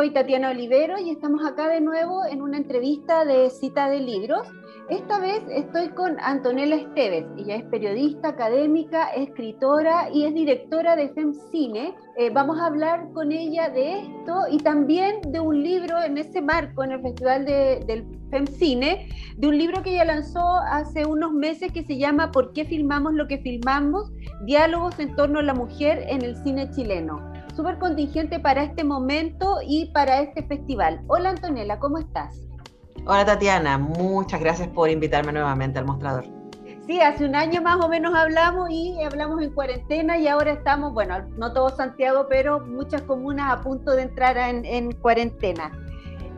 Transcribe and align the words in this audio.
soy 0.00 0.14
Tatiana 0.14 0.48
Olivero 0.48 0.98
y 0.98 1.10
estamos 1.10 1.44
acá 1.44 1.68
de 1.68 1.82
nuevo 1.82 2.24
en 2.24 2.40
una 2.40 2.56
entrevista 2.56 3.26
de 3.26 3.50
cita 3.50 3.90
de 3.90 4.00
libros. 4.00 4.48
Esta 4.88 5.20
vez 5.20 5.42
estoy 5.50 5.90
con 5.90 6.18
Antonella 6.20 6.76
Esteves. 6.76 7.26
Ella 7.36 7.56
es 7.56 7.64
periodista, 7.64 8.28
académica, 8.28 9.10
escritora 9.10 10.08
y 10.10 10.24
es 10.24 10.32
directora 10.32 10.96
de 10.96 11.10
FemCine. 11.10 11.94
Eh, 12.16 12.30
vamos 12.32 12.58
a 12.58 12.68
hablar 12.68 13.12
con 13.12 13.30
ella 13.30 13.68
de 13.68 13.98
esto 13.98 14.44
y 14.50 14.56
también 14.56 15.20
de 15.32 15.38
un 15.38 15.62
libro 15.62 16.02
en 16.02 16.16
ese 16.16 16.40
marco, 16.40 16.82
en 16.82 16.92
el 16.92 17.02
Festival 17.02 17.44
de, 17.44 17.84
del 17.86 18.06
FemCine, 18.30 19.06
de 19.36 19.48
un 19.48 19.58
libro 19.58 19.82
que 19.82 19.90
ella 19.90 20.06
lanzó 20.06 20.40
hace 20.72 21.04
unos 21.04 21.30
meses 21.34 21.72
que 21.72 21.84
se 21.84 21.98
llama 21.98 22.30
¿Por 22.30 22.54
qué 22.54 22.64
filmamos 22.64 23.12
lo 23.12 23.28
que 23.28 23.36
filmamos? 23.36 24.10
Diálogos 24.46 24.98
en 24.98 25.14
torno 25.14 25.40
a 25.40 25.42
la 25.42 25.52
mujer 25.52 26.06
en 26.08 26.22
el 26.22 26.36
cine 26.42 26.70
chileno 26.70 27.29
súper 27.54 27.78
contingente 27.78 28.38
para 28.38 28.62
este 28.62 28.84
momento 28.84 29.58
y 29.66 29.86
para 29.92 30.20
este 30.20 30.42
festival. 30.44 31.00
Hola 31.06 31.30
Antonella, 31.30 31.78
¿cómo 31.78 31.98
estás? 31.98 32.46
Hola 33.06 33.24
Tatiana, 33.24 33.78
muchas 33.78 34.40
gracias 34.40 34.68
por 34.68 34.90
invitarme 34.90 35.32
nuevamente 35.32 35.78
al 35.78 35.86
mostrador. 35.86 36.24
Sí, 36.86 37.00
hace 37.00 37.24
un 37.24 37.36
año 37.36 37.62
más 37.62 37.84
o 37.84 37.88
menos 37.88 38.14
hablamos 38.14 38.68
y 38.70 39.00
hablamos 39.02 39.42
en 39.42 39.52
cuarentena 39.52 40.18
y 40.18 40.26
ahora 40.26 40.52
estamos, 40.52 40.92
bueno, 40.92 41.22
no 41.36 41.52
todo 41.52 41.70
Santiago, 41.70 42.26
pero 42.28 42.60
muchas 42.66 43.02
comunas 43.02 43.52
a 43.52 43.60
punto 43.62 43.92
de 43.92 44.02
entrar 44.02 44.36
en, 44.36 44.64
en 44.64 44.92
cuarentena. 44.92 45.70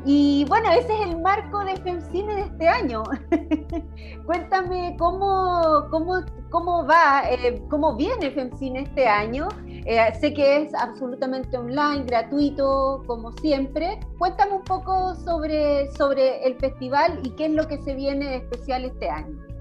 Y 0.05 0.45
bueno, 0.49 0.71
ese 0.73 0.93
es 0.95 1.01
el 1.09 1.21
marco 1.21 1.65
de 1.65 1.77
FemCine 1.77 2.35
de 2.35 2.41
este 2.43 2.69
año. 2.69 3.05
Cuéntame 4.27 4.97
cómo, 4.99 5.87
cómo, 5.91 6.15
cómo 6.51 6.85
va, 6.87 7.23
eh, 7.31 7.63
cómo 7.71 7.95
viene 7.95 8.31
FemCine 8.33 8.81
este 8.81 9.07
año. 9.07 9.49
Eh, 9.87 9.99
sé 10.21 10.35
que 10.35 10.63
es 10.63 10.75
absolutamente 10.75 11.57
online, 11.57 12.05
gratuito, 12.05 13.05
como 13.07 13.33
siempre. 13.33 14.01
Cuéntame 14.19 14.55
un 14.55 14.63
poco 14.63 15.15
sobre, 15.15 15.91
sobre 15.93 16.45
el 16.47 16.57
festival 16.57 17.21
y 17.23 17.31
qué 17.31 17.47
es 17.47 17.53
lo 17.53 17.69
que 17.69 17.81
se 17.83 17.95
viene 17.95 18.37
especial 18.37 18.85
este 18.85 19.09
año. 19.09 19.52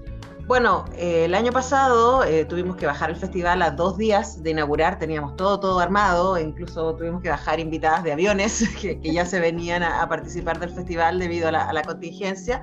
Bueno, 0.46 0.84
eh, 0.96 1.26
el 1.26 1.34
año 1.34 1.52
pasado 1.52 2.24
eh, 2.24 2.44
tuvimos 2.44 2.76
que 2.76 2.84
bajar 2.84 3.10
el 3.10 3.16
festival 3.16 3.62
a 3.62 3.70
dos 3.70 3.96
días 3.96 4.42
de 4.42 4.50
inaugurar, 4.50 4.98
teníamos 4.98 5.36
todo, 5.36 5.60
todo 5.60 5.78
armado, 5.78 6.36
e 6.36 6.42
incluso 6.42 6.94
tuvimos 6.96 7.22
que 7.22 7.28
bajar 7.28 7.60
invitadas 7.60 8.02
de 8.02 8.12
aviones 8.12 8.68
que, 8.80 9.00
ya 9.02 9.24
se 9.24 9.38
venían 9.38 9.82
a, 9.82 10.06
participar 10.08 10.58
del 10.58 10.70
festival 10.70 11.18
debido 11.20 11.48
a 11.48 11.72
la, 11.72 11.82
contingencia. 11.82 12.62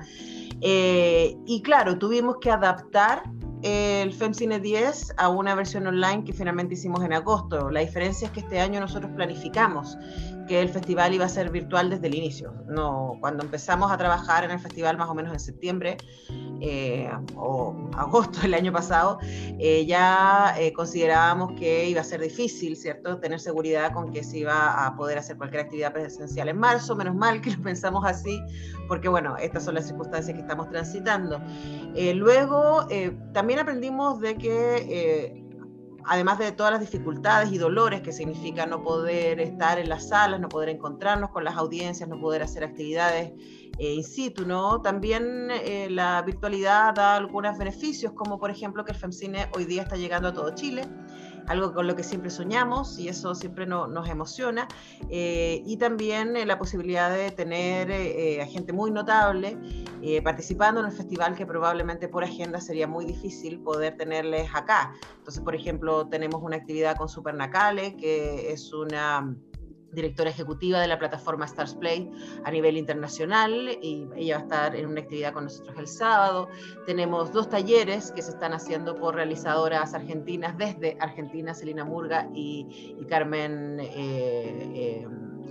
Eh, 0.60 1.36
y 1.46 1.62
claro, 1.62 1.98
tuvimos 1.98 2.36
que 2.40 2.50
adaptar 2.50 3.22
el 3.62 4.12
FemCine 4.12 4.60
10 4.60 5.14
a 5.16 5.28
una 5.28 5.54
versión 5.54 5.86
online 5.86 6.24
que 6.24 6.32
finalmente 6.32 6.74
hicimos 6.74 7.02
en 7.02 7.14
agosto. 7.14 7.70
La 7.70 7.80
diferencia 7.80 8.26
es 8.26 8.32
que 8.32 8.40
este 8.40 8.60
año 8.60 8.80
nosotros 8.80 9.10
planificamos 9.16 9.96
que 10.50 10.60
el 10.60 10.68
festival 10.68 11.14
iba 11.14 11.24
a 11.26 11.28
ser 11.28 11.48
virtual 11.48 11.90
desde 11.90 12.08
el 12.08 12.16
inicio. 12.16 12.52
No, 12.66 13.16
cuando 13.20 13.44
empezamos 13.44 13.92
a 13.92 13.96
trabajar 13.96 14.42
en 14.42 14.50
el 14.50 14.58
festival 14.58 14.98
más 14.98 15.08
o 15.08 15.14
menos 15.14 15.32
en 15.32 15.38
septiembre 15.38 15.96
eh, 16.60 17.08
o 17.36 17.88
agosto 17.96 18.40
del 18.40 18.54
año 18.54 18.72
pasado, 18.72 19.20
eh, 19.22 19.86
ya 19.86 20.56
eh, 20.58 20.72
considerábamos 20.72 21.52
que 21.56 21.88
iba 21.88 22.00
a 22.00 22.04
ser 22.04 22.20
difícil, 22.20 22.74
¿cierto?, 22.76 23.20
tener 23.20 23.38
seguridad 23.38 23.92
con 23.92 24.10
que 24.12 24.24
se 24.24 24.38
iba 24.38 24.84
a 24.84 24.96
poder 24.96 25.18
hacer 25.18 25.36
cualquier 25.36 25.62
actividad 25.62 25.92
presencial 25.92 26.48
en 26.48 26.58
marzo. 26.58 26.96
Menos 26.96 27.14
mal 27.14 27.40
que 27.40 27.52
lo 27.52 27.62
pensamos 27.62 28.04
así, 28.04 28.42
porque 28.88 29.08
bueno, 29.08 29.36
estas 29.36 29.64
son 29.64 29.76
las 29.76 29.86
circunstancias 29.86 30.34
que 30.34 30.42
estamos 30.42 30.68
transitando. 30.68 31.40
luego, 32.16 32.88
también 33.32 33.60
aprendimos 33.60 34.18
de 34.18 34.36
que 34.36 35.39
además 36.10 36.40
de 36.40 36.50
todas 36.50 36.72
las 36.72 36.80
dificultades 36.80 37.52
y 37.52 37.58
dolores 37.58 38.00
que 38.00 38.10
significa 38.10 38.66
no 38.66 38.82
poder 38.82 39.38
estar 39.38 39.78
en 39.78 39.88
las 39.88 40.08
salas, 40.08 40.40
no 40.40 40.48
poder 40.48 40.68
encontrarnos 40.68 41.30
con 41.30 41.44
las 41.44 41.56
audiencias, 41.56 42.08
no 42.08 42.20
poder 42.20 42.42
hacer 42.42 42.64
actividades 42.64 43.32
eh, 43.78 43.94
in 43.94 44.02
situ, 44.02 44.44
¿no? 44.44 44.82
También 44.82 45.52
eh, 45.52 45.86
la 45.88 46.20
virtualidad 46.22 46.94
da 46.94 47.14
algunos 47.14 47.56
beneficios, 47.56 48.12
como 48.12 48.40
por 48.40 48.50
ejemplo 48.50 48.84
que 48.84 48.90
el 48.90 48.98
FEMCINE 48.98 49.50
hoy 49.54 49.66
día 49.66 49.82
está 49.82 49.94
llegando 49.94 50.30
a 50.30 50.32
todo 50.32 50.52
Chile 50.52 50.82
algo 51.50 51.74
con 51.74 51.88
lo 51.88 51.96
que 51.96 52.04
siempre 52.04 52.30
soñamos 52.30 52.96
y 53.00 53.08
eso 53.08 53.34
siempre 53.34 53.66
nos 53.66 54.08
emociona. 54.08 54.68
Eh, 55.08 55.62
y 55.66 55.78
también 55.78 56.36
eh, 56.36 56.46
la 56.46 56.58
posibilidad 56.58 57.10
de 57.10 57.32
tener 57.32 57.90
eh, 57.90 58.40
a 58.40 58.46
gente 58.46 58.72
muy 58.72 58.92
notable 58.92 59.58
participando 60.24 60.80
en 60.80 60.86
el 60.86 60.92
festival 60.92 61.34
que 61.34 61.44
probablemente 61.44 62.08
por 62.08 62.24
agenda 62.24 62.58
sería 62.60 62.86
muy 62.86 63.04
difícil 63.04 63.60
poder 63.60 63.96
tenerles 63.96 64.48
acá. 64.54 64.94
Entonces, 65.18 65.42
por 65.42 65.54
ejemplo, 65.54 66.06
tenemos 66.06 66.40
una 66.42 66.56
actividad 66.56 66.96
con 66.96 67.08
Super 67.08 67.34
Nacale, 67.34 67.96
que 67.96 68.50
es 68.52 68.72
una 68.72 69.34
directora 69.92 70.30
ejecutiva 70.30 70.80
de 70.80 70.88
la 70.88 70.98
plataforma 70.98 71.44
Stars 71.46 71.74
Play 71.74 72.10
a 72.44 72.50
nivel 72.50 72.76
internacional 72.76 73.78
y 73.82 74.08
ella 74.16 74.36
va 74.36 74.40
a 74.40 74.44
estar 74.44 74.76
en 74.76 74.86
una 74.86 75.00
actividad 75.00 75.32
con 75.32 75.44
nosotros 75.44 75.76
el 75.78 75.86
sábado. 75.86 76.48
Tenemos 76.86 77.32
dos 77.32 77.48
talleres 77.48 78.12
que 78.12 78.22
se 78.22 78.30
están 78.30 78.52
haciendo 78.52 78.96
por 78.96 79.14
realizadoras 79.14 79.94
argentinas 79.94 80.56
desde 80.56 80.96
Argentina, 81.00 81.54
Celina 81.54 81.84
Murga 81.84 82.28
y, 82.34 82.96
Carmen. 83.08 83.80
Eh, 83.80 83.86
eh, 84.74 85.08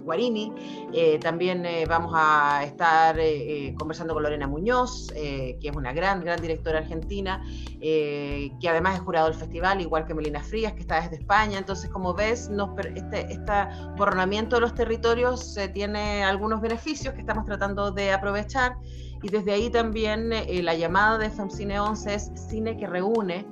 Guarini. 0.09 0.52
Eh, 0.92 1.20
también 1.20 1.64
eh, 1.68 1.86
vamos 1.88 2.14
a 2.16 2.64
estar 2.64 3.16
eh, 3.20 3.75
conversando 3.78 4.16
con 4.16 4.24
Lorena 4.24 4.47
Muñoz, 4.47 5.12
que 5.14 5.59
es 5.62 5.75
una 5.75 5.94
gran, 5.94 6.22
gran 6.22 6.42
directora 6.42 6.80
argentina, 6.80 7.44
que 7.80 8.68
además 8.68 8.96
es 8.96 9.02
jurado 9.02 9.28
del 9.28 9.38
festival, 9.38 9.81
igual 9.81 10.06
que 10.08 10.16
Melina 10.16 10.42
Frías, 10.42 10.74
que 10.74 10.80
está 10.80 11.02
desde 11.02 11.18
España. 11.18 11.59
Entonces, 11.59 11.92
como 11.92 12.16
ves, 12.16 12.50
nos, 12.50 12.72
este, 12.96 13.31
este 13.31 13.53
de 13.53 14.59
los 14.59 14.74
territorios 14.74 15.56
tiene 15.75 16.24
algunos 16.24 16.59
beneficios 16.59 17.14
que 17.14 17.20
estamos 17.20 17.46
tratando 17.46 17.91
de 17.91 18.12
aprovechar. 18.12 18.78
Y 19.22 19.30
desde 19.30 19.52
ahí 19.52 19.70
también 19.70 20.31
la 20.64 20.74
llamada 20.74 21.20
de 21.20 21.30
FEMCINE 21.30 21.80
11 21.80 22.16
es 22.16 22.31
cine 22.50 22.78
que 22.78 22.88
reúne 22.88 23.46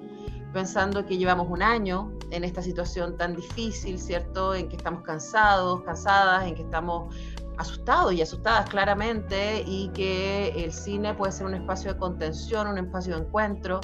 pensando 0.54 1.06
que 1.06 1.18
llevamos 1.18 1.48
un 1.50 1.62
año 1.62 2.17
en 2.32 2.44
esta 2.44 2.62
situación 2.62 3.18
tan 3.18 3.36
difícil, 3.36 4.00
¿cierto? 4.00 4.54
En 4.54 4.70
que 4.70 4.76
estamos 4.76 5.02
cansados, 5.04 5.82
cansadas, 5.84 6.46
en 6.46 6.56
que 6.56 6.64
estamos 6.64 7.16
asustados 7.58 8.14
y 8.14 8.22
asustadas 8.22 8.70
claramente 8.70 9.64
y 9.66 9.90
que 9.90 10.50
el 10.64 10.72
cine 10.72 11.14
puede 11.14 11.32
ser 11.32 11.48
un 11.48 11.56
espacio 11.56 11.94
de 11.94 12.00
contención, 12.00 12.68
un 12.68 12.78
espacio 12.78 13.16
de 13.16 13.22
encuentro, 13.22 13.82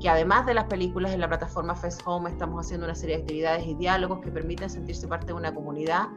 que 0.00 0.08
además 0.08 0.44
de 0.44 0.54
las 0.54 0.64
películas 0.64 1.12
en 1.12 1.20
la 1.20 1.28
plataforma 1.28 1.74
Fest 1.74 2.02
Home 2.04 2.30
estamos 2.30 2.66
haciendo 2.66 2.84
una 2.84 2.94
serie 2.94 3.16
de 3.16 3.22
actividades 3.22 3.66
y 3.66 3.74
diálogos 3.74 4.20
que 4.20 4.30
permiten 4.30 4.68
sentirse 4.68 5.08
parte 5.08 5.28
de 5.28 5.32
una 5.32 5.54
comunidad 5.54 6.08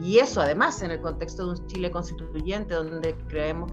y 0.00 0.18
eso 0.18 0.40
además 0.40 0.80
en 0.82 0.92
el 0.92 1.00
contexto 1.00 1.44
de 1.44 1.60
un 1.60 1.66
Chile 1.66 1.90
constituyente 1.90 2.74
donde 2.74 3.16
creemos 3.28 3.72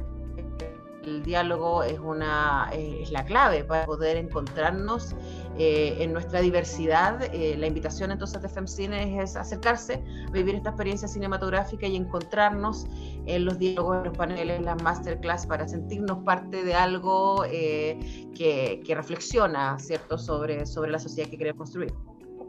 el 1.06 1.24
diálogo 1.24 1.84
es, 1.84 2.00
una, 2.00 2.70
es 2.74 3.12
la 3.12 3.26
clave 3.26 3.64
para 3.64 3.86
poder 3.86 4.18
encontrarnos 4.18 5.16
eh, 5.58 5.98
en 6.00 6.14
nuestra 6.14 6.42
diversidad. 6.42 7.22
Eh, 7.34 7.56
la 7.58 7.68
invitación 7.68 8.12
entonces 8.12 8.42
de 8.42 8.50
FemCine 8.50 9.22
es 9.22 9.36
acercarse, 9.36 10.04
vivir 10.32 10.56
esta 10.56 10.70
experiencia 10.70 11.08
cinematográfica 11.08 11.88
y 11.88 11.96
encontrarnos 11.96 12.88
en 13.26 13.46
los 13.46 13.60
diálogos, 13.60 13.98
en 13.98 14.04
los 14.06 14.18
paneles, 14.18 14.60
en 14.60 14.66
las 14.66 14.82
masterclass 14.82 15.46
para 15.46 15.68
sentirnos 15.68 16.20
parte 16.24 16.64
de 16.64 16.74
algo 16.74 17.46
eh, 17.46 18.30
que, 18.36 18.82
que, 18.86 18.96
reflexiona 18.96 19.78
¿cierto? 19.80 20.18
Sobre, 20.18 20.66
sobre 20.66 20.92
la 20.92 21.00
sociedad 21.00 21.30
que 21.30 21.38
queremos 21.38 21.58
construir. 21.58 21.94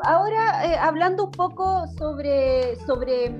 Ahora, 0.00 0.84
hablando 0.84 1.26
un 1.26 1.30
poco 1.30 1.86
sobre, 1.96 2.76
sobre 2.84 3.32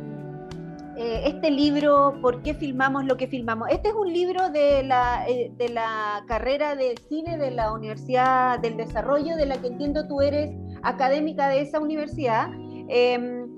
eh, 0.97 1.23
este 1.27 1.51
libro, 1.51 2.15
¿Por 2.23 2.43
qué 2.43 2.55
filmamos 2.55 3.05
lo 3.05 3.17
que 3.17 3.27
filmamos? 3.27 3.69
Este 3.71 3.89
es 3.89 3.95
un 3.95 4.13
libro 4.13 4.51
de 4.51 4.85
la, 4.85 5.27
eh, 5.29 5.51
de 5.57 5.69
la 5.69 6.23
carrera 6.29 6.77
de 6.77 6.95
cine 7.09 7.37
de 7.37 7.51
la 7.51 7.73
Universidad 7.73 8.61
del 8.61 8.77
Desarrollo, 8.77 9.37
de 9.37 9.47
la 9.47 9.57
que 9.57 9.69
entiendo 9.69 10.07
tú 10.07 10.21
eres 10.21 10.53
académica 10.83 11.49
de 11.49 11.63
esa 11.63 11.81
universidad. 11.81 12.49
Em, 12.89 13.55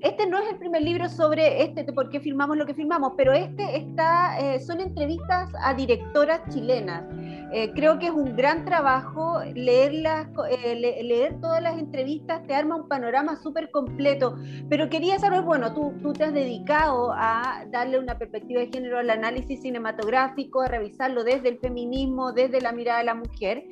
este 0.00 0.26
no 0.26 0.38
es 0.38 0.50
el 0.50 0.58
primer 0.58 0.82
libro 0.82 1.08
sobre 1.08 1.62
este, 1.62 1.84
de 1.84 1.92
por 1.92 2.08
qué 2.08 2.20
filmamos 2.20 2.56
lo 2.56 2.66
que 2.66 2.74
filmamos, 2.74 3.12
pero 3.16 3.32
este 3.32 3.76
está, 3.76 4.38
eh, 4.40 4.58
son 4.58 4.80
entrevistas 4.80 5.52
a 5.62 5.74
directoras 5.74 6.40
chilenas. 6.52 7.04
Eh, 7.52 7.72
creo 7.74 7.98
que 7.98 8.06
es 8.06 8.12
un 8.12 8.36
gran 8.36 8.64
trabajo 8.64 9.40
leerlas, 9.54 10.28
eh, 10.50 10.74
leer 11.02 11.40
todas 11.40 11.62
las 11.62 11.78
entrevistas, 11.78 12.46
te 12.46 12.54
arma 12.54 12.76
un 12.76 12.88
panorama 12.88 13.36
súper 13.36 13.70
completo. 13.70 14.36
Pero 14.68 14.88
quería 14.88 15.18
saber, 15.18 15.42
bueno, 15.42 15.74
tú, 15.74 15.92
tú 16.02 16.12
te 16.12 16.24
has 16.24 16.32
dedicado 16.32 17.12
a 17.12 17.64
darle 17.70 17.98
una 17.98 18.18
perspectiva 18.18 18.60
de 18.60 18.68
género 18.68 18.98
al 18.98 19.10
análisis 19.10 19.62
cinematográfico, 19.62 20.60
a 20.60 20.68
revisarlo 20.68 21.24
desde 21.24 21.48
el 21.48 21.58
feminismo, 21.58 22.32
desde 22.32 22.60
la 22.60 22.72
mirada 22.72 22.98
de 22.98 23.04
la 23.04 23.14
mujer. 23.14 23.64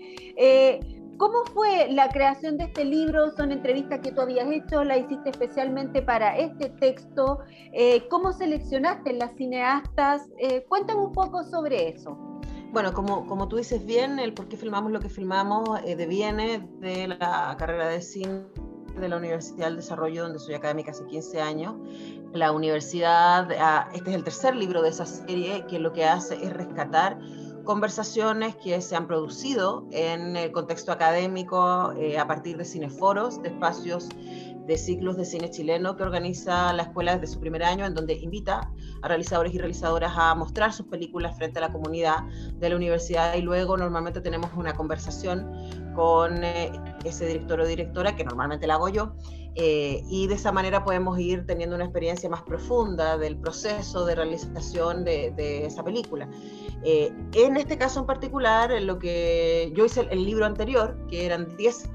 ¿Cómo 1.19 1.44
fue 1.52 1.88
la 1.90 2.08
creación 2.10 2.58
de 2.58 2.64
este 2.64 2.84
libro? 2.84 3.32
¿Son 3.32 3.50
entrevistas 3.50 3.98
que 3.98 4.12
tú 4.12 4.20
habías 4.20 4.48
hecho? 4.52 4.84
¿La 4.84 4.96
hiciste 4.96 5.31
especialmente 5.31 6.00
para 6.00 6.36
este 6.36 6.70
texto? 6.70 7.40
Eh, 7.72 8.06
¿Cómo 8.08 8.32
seleccionaste 8.32 9.14
las 9.14 9.34
cineastas? 9.34 10.31
Eh, 10.38 10.64
cuéntame 10.69 11.00
un 11.00 11.12
poco 11.12 11.42
sobre 11.42 11.88
eso. 11.88 12.16
Bueno, 12.70 12.93
como, 12.93 13.26
como 13.26 13.49
tú 13.49 13.56
dices 13.56 13.85
bien, 13.85 14.19
el 14.19 14.35
por 14.35 14.49
qué 14.49 14.56
filmamos 14.56 14.93
lo 14.93 15.00
que 15.00 15.09
filmamos 15.09 15.81
eh, 15.85 15.97
deviene 15.97 16.69
de 16.81 17.09
la 17.09 17.56
carrera 17.59 17.88
de 17.88 18.03
cine 18.03 18.44
de 19.00 19.09
la 19.09 19.17
Universidad 19.17 19.67
del 19.67 19.76
Desarrollo, 19.76 20.25
donde 20.25 20.38
soy 20.38 20.55
académica 20.55 20.91
hace 20.91 21.06
15 21.06 21.41
años, 21.41 21.75
la 22.32 22.53
universidad, 22.53 23.49
ah, 23.59 23.88
este 23.94 24.11
es 24.11 24.17
el 24.17 24.25
tercer 24.25 24.55
libro 24.55 24.82
de 24.82 24.91
esa 24.91 25.06
serie, 25.06 25.65
que 25.67 25.79
lo 25.79 25.93
que 25.93 26.05
hace 26.05 26.35
es 26.35 26.53
rescatar 26.53 27.19
conversaciones 27.69 28.56
que 28.56 28.81
se 28.81 28.97
han 28.97 29.06
producido 29.06 29.87
en 29.91 30.37
el 30.37 30.53
contexto 30.53 30.91
académico 30.91 31.93
eh, 31.99 32.19
a 32.19 32.26
partir 32.26 32.56
de 32.56 32.65
cineforos, 32.65 33.43
de 33.43 33.50
espacios 33.50 34.09
de 34.69 34.76
ciclos 34.76 35.17
de 35.17 35.25
cine 35.25 35.50
chileno 35.50 35.97
que 35.97 36.03
organiza 36.03 36.75
la 36.75 36.82
escuela 36.82 37.17
desde 37.17 37.32
su 37.32 37.41
primer 37.41 37.65
año, 37.65 37.87
en 37.87 37.94
donde 37.94 38.12
invita 38.12 38.70
a 39.00 39.09
realizadores 39.09 39.55
y 39.55 39.59
realizadoras 39.59 40.12
a 40.15 40.35
mostrar 40.35 40.75
sus 40.75 40.87
películas 40.87 41.37
frente 41.38 41.59
a 41.59 41.62
la 41.62 41.73
comunidad 41.73 42.25
de 42.59 42.69
la 42.69 42.76
universidad 42.76 43.35
y 43.35 43.41
luego 43.41 43.79
normalmente 43.79 44.20
tenemos 44.20 44.50
una 44.55 44.75
conversación 44.75 45.50
con 45.94 46.44
eh, 46.44 46.70
ese 47.03 47.26
director 47.26 47.62
o 47.62 47.67
directora, 47.67 48.15
que 48.15 48.25
normalmente 48.25 48.67
la 48.67 48.75
hago 48.75 48.91
yo, 48.91 49.15
eh, 49.55 50.03
y 50.11 50.26
de 50.26 50.35
esa 50.35 50.53
manera 50.53 50.85
podemos 50.85 51.19
ir 51.19 51.47
teniendo 51.47 51.75
una 51.75 51.87
experiencia 51.87 52.29
más 52.29 52.43
profunda 52.43 53.17
del 53.17 53.38
proceso 53.38 54.05
de 54.05 54.17
realización 54.17 55.03
de, 55.03 55.65
esa 55.65 55.82
película. 55.82 56.29
Eh, 56.85 57.11
en 57.32 57.56
este 57.56 57.79
caso 57.79 58.00
en 58.00 58.06
particular, 58.06 58.70
lo 58.82 58.99
que 58.99 59.73
yo 59.75 59.87
hice 59.87 60.03
el, 60.03 60.09
el 60.11 60.26
libro 60.26 60.44
anterior, 60.44 60.94
que 61.09 61.25
eran 61.25 61.56
10 61.56 61.91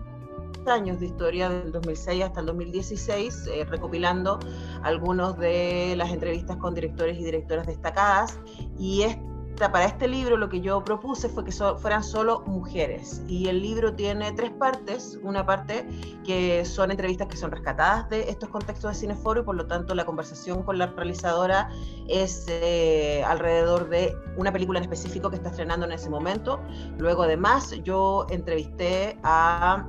años 0.68 1.00
de 1.00 1.08
historia 1.08 1.50
del 1.50 1.72
2006 1.72 2.24
hasta 2.24 2.40
el 2.40 2.46
2016, 2.48 3.48
eh, 3.48 3.66
recopilando 3.66 4.40
algunos 4.84 5.38
de 5.38 5.96
las 5.98 6.12
entrevistas 6.12 6.58
con 6.58 6.74
directores 6.74 7.18
y 7.20 7.24
directoras 7.24 7.68
destacadas. 7.68 8.40
Y 8.78 9.04
esta, 9.04 9.72
para 9.72 9.86
este 9.86 10.08
libro 10.08 10.38
lo 10.38 10.50
que 10.50 10.62
yo 10.62 10.84
propuse 10.84 11.30
fue 11.30 11.44
que 11.44 11.52
fueran 11.52 12.04
solo 12.04 12.44
mujeres. 12.46 13.22
Y 13.28 13.48
el 13.48 13.62
libro 13.62 13.94
tiene 13.94 14.32
tres 14.32 14.52
partes. 14.52 15.20
Una 15.24 15.46
parte 15.46 15.88
que 16.26 16.66
son 16.66 16.92
entrevistas 16.92 17.28
que 17.28 17.38
son 17.38 17.52
rescatadas 17.52 18.10
de 18.10 18.30
estos 18.30 18.50
contextos 18.50 18.92
de 18.92 19.00
cineforo 19.00 19.42
y 19.42 19.44
por 19.44 19.56
lo 19.56 19.68
tanto 19.68 19.94
la 19.96 20.06
conversación 20.06 20.64
con 20.64 20.78
la 20.78 20.88
realizadora 20.88 21.70
es 22.08 22.46
eh, 22.48 23.24
alrededor 23.26 23.90
de 23.90 24.16
una 24.38 24.52
película 24.52 24.80
en 24.80 24.84
específico 24.84 25.30
que 25.30 25.36
está 25.36 25.50
estrenando 25.50 25.86
en 25.86 25.92
ese 25.92 26.10
momento. 26.10 26.60
Luego 26.98 27.24
además 27.24 27.72
yo 27.84 28.26
entrevisté 28.30 29.20
a 29.24 29.88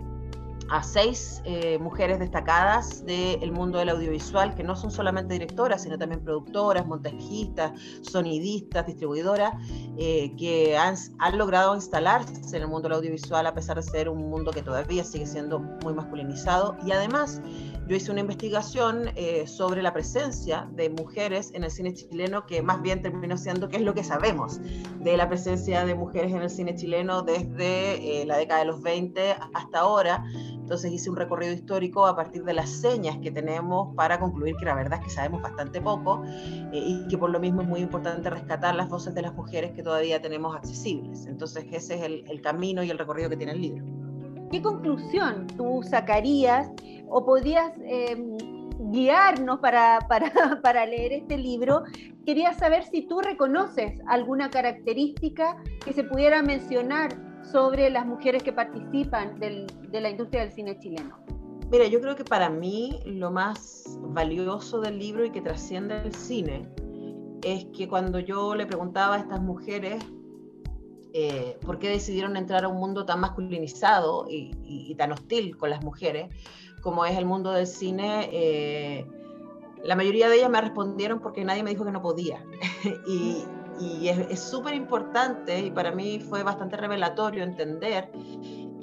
a 0.71 0.83
seis 0.83 1.43
eh, 1.45 1.79
mujeres 1.79 2.19
destacadas 2.19 3.05
del 3.05 3.53
mundo 3.53 3.79
del 3.79 3.91
audiovisual, 3.91 4.55
que 4.55 4.63
no 4.63 4.77
son 4.77 4.91
solamente 4.91 5.35
directoras, 5.35 5.83
sino 5.83 5.99
también 5.99 6.23
productoras, 6.23 6.87
montajistas, 6.87 7.73
sonidistas, 8.03 8.87
distribuidoras, 8.87 9.55
eh, 9.99 10.35
que 10.37 10.77
han, 10.77 10.97
logrado 11.37 11.75
instalarse 11.75 12.57
en 12.57 12.63
el 12.63 12.69
mundo 12.69 12.89
del 12.89 12.99
audiovisual 12.99 13.47
a 13.47 13.55
pesar 13.55 13.77
de 13.77 13.83
ser 13.83 14.09
un 14.09 14.31
mundo 14.31 14.53
que 14.53 14.63
todavía 14.63 15.05
sigue 15.05 15.27
siendo 15.27 15.59
muy 15.59 15.95
masculinizado. 15.95 16.77
Y 16.87 16.93
además, 16.93 17.43
yo 17.87 17.97
hice 17.97 18.11
una 18.11 18.21
investigación 18.21 19.11
eh, 19.17 19.47
sobre 19.47 19.83
la 19.83 19.93
presencia 19.93 20.69
de 20.73 20.91
mujeres 20.91 21.51
en 21.55 21.65
el 21.65 21.71
cine 21.71 21.93
chileno, 21.93 22.47
que 22.47 22.63
más 22.63 22.81
bien 22.83 23.03
terminó 23.03 23.37
siendo 23.37 23.69
qué 23.69 23.77
es 23.77 23.83
lo 23.83 23.95
que 23.95 24.05
sabemos 24.05 24.61
de 25.01 25.17
la 25.17 25.29
presencia 25.29 25.85
de 25.85 25.95
mujeres 25.95 26.33
en 26.33 26.43
el 26.43 26.51
cine 26.51 26.75
chileno 26.75 27.23
desde 27.23 28.25
la 28.27 28.39
década 28.39 28.61
de 28.61 28.67
los 28.67 28.81
20 28.83 29.37
hasta 29.53 29.81
ahora. 29.81 30.25
Entonces 30.65 30.93
hice 30.93 31.11
un 31.11 31.17
recorrido 31.17 31.53
histórico 31.53 32.07
a 32.07 32.17
partir 32.17 32.43
de 32.43 32.55
las 32.55 32.71
señas 32.71 33.19
que 33.19 33.31
tenemos 33.31 33.95
para 33.95 34.19
concluir 34.19 34.57
que 34.57 34.65
la 34.65 34.75
verdad 34.75 34.99
es 34.99 35.05
que 35.05 35.11
sabemos 35.11 35.43
bastante 35.43 35.79
poco 35.83 36.23
eh, 36.25 36.71
y 36.73 37.07
que 37.07 37.19
por 37.19 37.29
lo 37.29 37.39
mismo 37.39 37.61
es 37.61 37.69
muy 37.69 37.81
importante 37.81 38.31
rescatar 38.31 38.75
las 38.75 38.89
voces 38.89 39.15
de 39.15 39.21
las 39.21 39.35
mujeres 39.35 39.73
que 39.73 39.83
todavía 39.83 40.23
tenemos 40.23 40.57
accesibles. 40.57 41.27
Entonces 41.27 41.67
ese 41.71 41.97
es 41.97 42.03
el, 42.03 42.41
camino 42.41 42.83
y 42.83 42.89
el 42.89 42.99
recorrido 42.99 43.29
que 43.29 43.37
tiene 43.37 43.53
el 43.53 43.61
libro. 43.61 43.85
¿Qué 44.51 44.63
conclusión 44.63 45.47
tú 45.49 45.83
sacarías 45.83 46.71
o 47.11 47.27
podrías 47.27 47.75
em, 47.85 48.39
guiarnos 48.91 49.59
para, 49.61 49.99
para, 50.09 50.33
para, 50.63 50.87
leer 50.87 51.13
este 51.13 51.37
libro, 51.37 51.83
quería 52.25 52.55
saber 52.55 52.85
si 52.85 53.03
tú 53.03 53.21
reconoces 53.21 54.01
alguna 54.07 54.49
característica 54.49 55.59
que 55.85 55.93
se 55.93 56.05
pudiera 56.05 56.43
mencionar 56.43 57.34
sobre 57.51 57.91
las 57.91 58.07
mujeres 58.07 58.43
que 58.43 58.53
participan 58.53 59.39
del, 59.39 59.67
de 59.91 60.01
la 60.01 60.11
industria 60.11 60.43
del 60.43 60.53
cine 60.53 60.79
chileno? 60.79 61.19
Mira, 61.71 61.87
yo 61.87 62.01
creo 62.01 62.15
que 62.15 62.25
para 62.25 62.51
mí 62.51 63.01
lo 63.05 63.31
más 63.31 63.99
valioso 64.01 64.81
del 64.81 64.99
libro 64.99 65.25
y 65.25 65.31
que 65.31 65.41
trasciende 65.41 66.03
el 66.03 66.15
cine 66.15 66.69
es 67.43 67.67
que 67.77 67.89
cuando 67.89 68.19
yo 68.19 68.55
le 68.55 68.67
preguntaba 68.67 69.17
a 69.17 69.19
estas 69.19 69.41
mujeres 69.41 70.05
eh, 71.13 71.59
por 71.65 71.79
qué 71.79 71.91
decidieron 71.91 72.37
entrar 72.37 72.65
a 72.65 72.69
un 72.69 72.77
mundo 72.77 73.05
tan 73.05 73.21
masculinizado 73.21 74.27
y, 74.29 74.95
tan 74.97 75.13
hostil 75.13 75.57
con 75.57 75.71
las 75.71 75.83
mujeres 75.83 76.29
como 76.81 77.05
es 77.07 77.17
el 77.17 77.25
mundo 77.25 77.53
del 77.53 77.67
cine, 77.67 78.29
eh, 78.33 79.07
la 79.85 79.97
mayoría 79.97 80.29
de 80.29 80.37
ellas 80.37 80.51
me 80.51 80.61
respondieron 80.61 81.21
porque 81.21 81.45
nadie 81.45 81.63
me 81.63 81.71
dijo 81.71 81.85
que 81.85 81.93
no 81.93 82.03
podía. 82.03 82.45
y 83.81 84.09
es 84.09 84.41
súper 84.41 84.75
importante 84.75 85.59
y 85.61 85.71
para 85.71 85.93
mí 85.93 86.21
fue 86.21 86.43
bastante 86.43 86.77
revelatorio 86.77 87.43
entender 87.43 88.11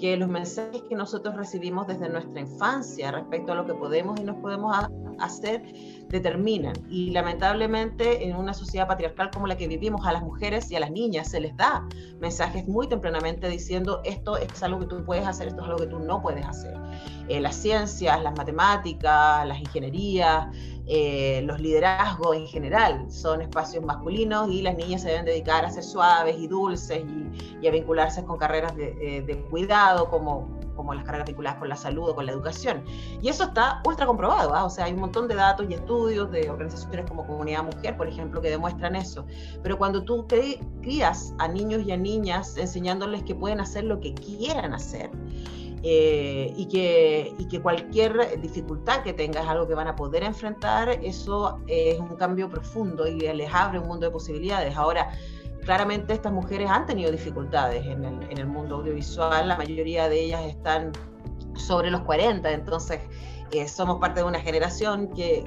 que 0.01 0.17
los 0.17 0.27
mensajes 0.27 0.81
que 0.89 0.95
nosotros 0.95 1.35
recibimos 1.35 1.85
desde 1.85 2.09
nuestra 2.09 2.41
infancia 2.41 3.11
respecto 3.11 3.51
a 3.51 3.55
lo 3.55 3.67
que 3.67 3.75
podemos 3.75 4.19
y 4.19 4.23
no 4.23 4.41
podemos 4.41 4.75
hacer 5.19 5.63
determinan. 6.09 6.73
Y 6.89 7.11
lamentablemente 7.11 8.27
en 8.27 8.35
una 8.35 8.55
sociedad 8.55 8.88
patriarcal 8.88 9.29
como 9.29 9.45
la 9.45 9.55
que 9.55 9.67
vivimos, 9.67 10.05
a 10.07 10.11
las 10.11 10.23
mujeres 10.23 10.71
y 10.71 10.75
a 10.75 10.79
las 10.79 10.89
niñas 10.89 11.29
se 11.29 11.39
les 11.39 11.55
da 11.55 11.88
mensajes 12.19 12.67
muy 12.67 12.88
tempranamente 12.88 13.47
diciendo 13.47 14.01
esto 14.03 14.38
es 14.38 14.63
algo 14.63 14.79
que 14.79 14.88
tú 14.88 15.05
puedes 15.05 15.27
hacer, 15.27 15.49
esto 15.49 15.61
es 15.61 15.67
algo 15.67 15.79
que 15.79 15.88
tú 15.88 15.99
no 15.99 16.19
puedes 16.19 16.45
hacer. 16.45 16.73
Eh, 17.27 17.39
las 17.39 17.55
ciencias, 17.55 18.21
las 18.23 18.35
matemáticas, 18.35 19.47
las 19.47 19.59
ingenierías, 19.59 20.47
eh, 20.93 21.41
los 21.45 21.61
liderazgos 21.61 22.35
en 22.35 22.45
general 22.47 23.09
son 23.09 23.41
espacios 23.41 23.81
masculinos 23.81 24.51
y 24.51 24.61
las 24.61 24.75
niñas 24.75 25.03
se 25.03 25.07
deben 25.07 25.23
dedicar 25.23 25.63
a 25.63 25.71
ser 25.71 25.85
suaves 25.85 26.35
y 26.38 26.47
dulces 26.47 27.01
y, 27.61 27.65
a 27.65 27.71
vincularse 27.71 28.25
con 28.25 28.38
carreras 28.38 28.75
de, 28.75 28.89
eh, 28.99 29.21
de 29.21 29.39
cuidado 29.43 30.09
como, 30.09 30.49
como 30.75 30.93
las 30.93 31.05
carreras 31.05 31.27
vinculadas 31.27 31.59
con 31.59 31.69
la 31.69 31.77
salud 31.77 32.09
o 32.09 32.15
con 32.15 32.25
la 32.25 32.33
educación. 32.33 32.83
Y 33.21 33.29
eso 33.29 33.45
está 33.45 33.81
ultra 33.85 34.05
comprobado, 34.05 34.53
¿ah? 34.53 34.65
o 34.65 34.69
sea, 34.69 34.83
hay 34.83 34.91
un 34.91 34.99
montón 34.99 35.29
de 35.29 35.35
datos 35.35 35.65
y 35.69 35.75
estudios 35.75 36.29
de 36.29 36.49
organizaciones 36.49 37.05
como 37.07 37.25
Comunidad 37.25 37.63
Mujer, 37.63 37.95
por 37.95 38.09
ejemplo, 38.09 38.41
que 38.41 38.49
demuestran 38.49 38.97
eso. 38.97 39.25
Pero 39.63 39.77
cuando 39.77 40.03
tú 40.03 40.27
crías 40.27 41.33
a 41.39 41.47
niños 41.47 41.83
y 41.85 41.93
a 41.93 41.97
niñas 41.97 42.57
enseñándoles 42.57 43.23
que 43.23 43.33
pueden 43.33 43.61
hacer 43.61 43.85
lo 43.85 44.01
que 44.01 44.13
quieran 44.13 44.73
hacer, 44.73 45.09
eh, 45.83 46.53
y, 46.55 46.67
que, 46.67 47.33
y, 47.39 47.45
que, 47.47 47.59
cualquier 47.61 48.39
dificultad 48.39 49.01
que 49.01 49.13
tengas, 49.13 49.47
algo 49.47 49.67
que 49.67 49.73
van 49.73 49.88
a 49.88 49.95
poder 49.95 50.23
enfrentar, 50.23 50.89
eso 51.03 51.59
es 51.67 52.00
un 52.00 52.15
cambio 52.17 52.50
profundo 52.50 53.07
y 53.07 53.19
les 53.19 53.53
abre 53.53 53.79
un 53.79 53.88
mundo 53.88 54.05
de 54.05 54.11
posibilidades. 54.11 54.75
Ahora, 54.75 55.09
claramente 55.65 56.13
estas 56.13 56.31
mujeres 56.31 56.69
han 56.69 56.85
tenido 56.85 57.11
dificultades 57.11 57.85
en 57.85 58.03
el, 58.03 58.23
en 58.29 58.38
el 58.38 58.47
mundo 58.47 58.75
audiovisual, 58.75 59.47
la 59.47 59.57
mayoría 59.57 60.07
de 60.07 60.21
ellas 60.21 60.45
están 60.45 60.91
sobre 61.55 61.89
los 61.89 62.01
40, 62.01 62.51
entonces 62.51 63.00
somos 63.67 64.00
parte 64.00 64.22
de 64.22 64.25
una 64.25 64.39
generación 64.39 65.10
que, 65.15 65.43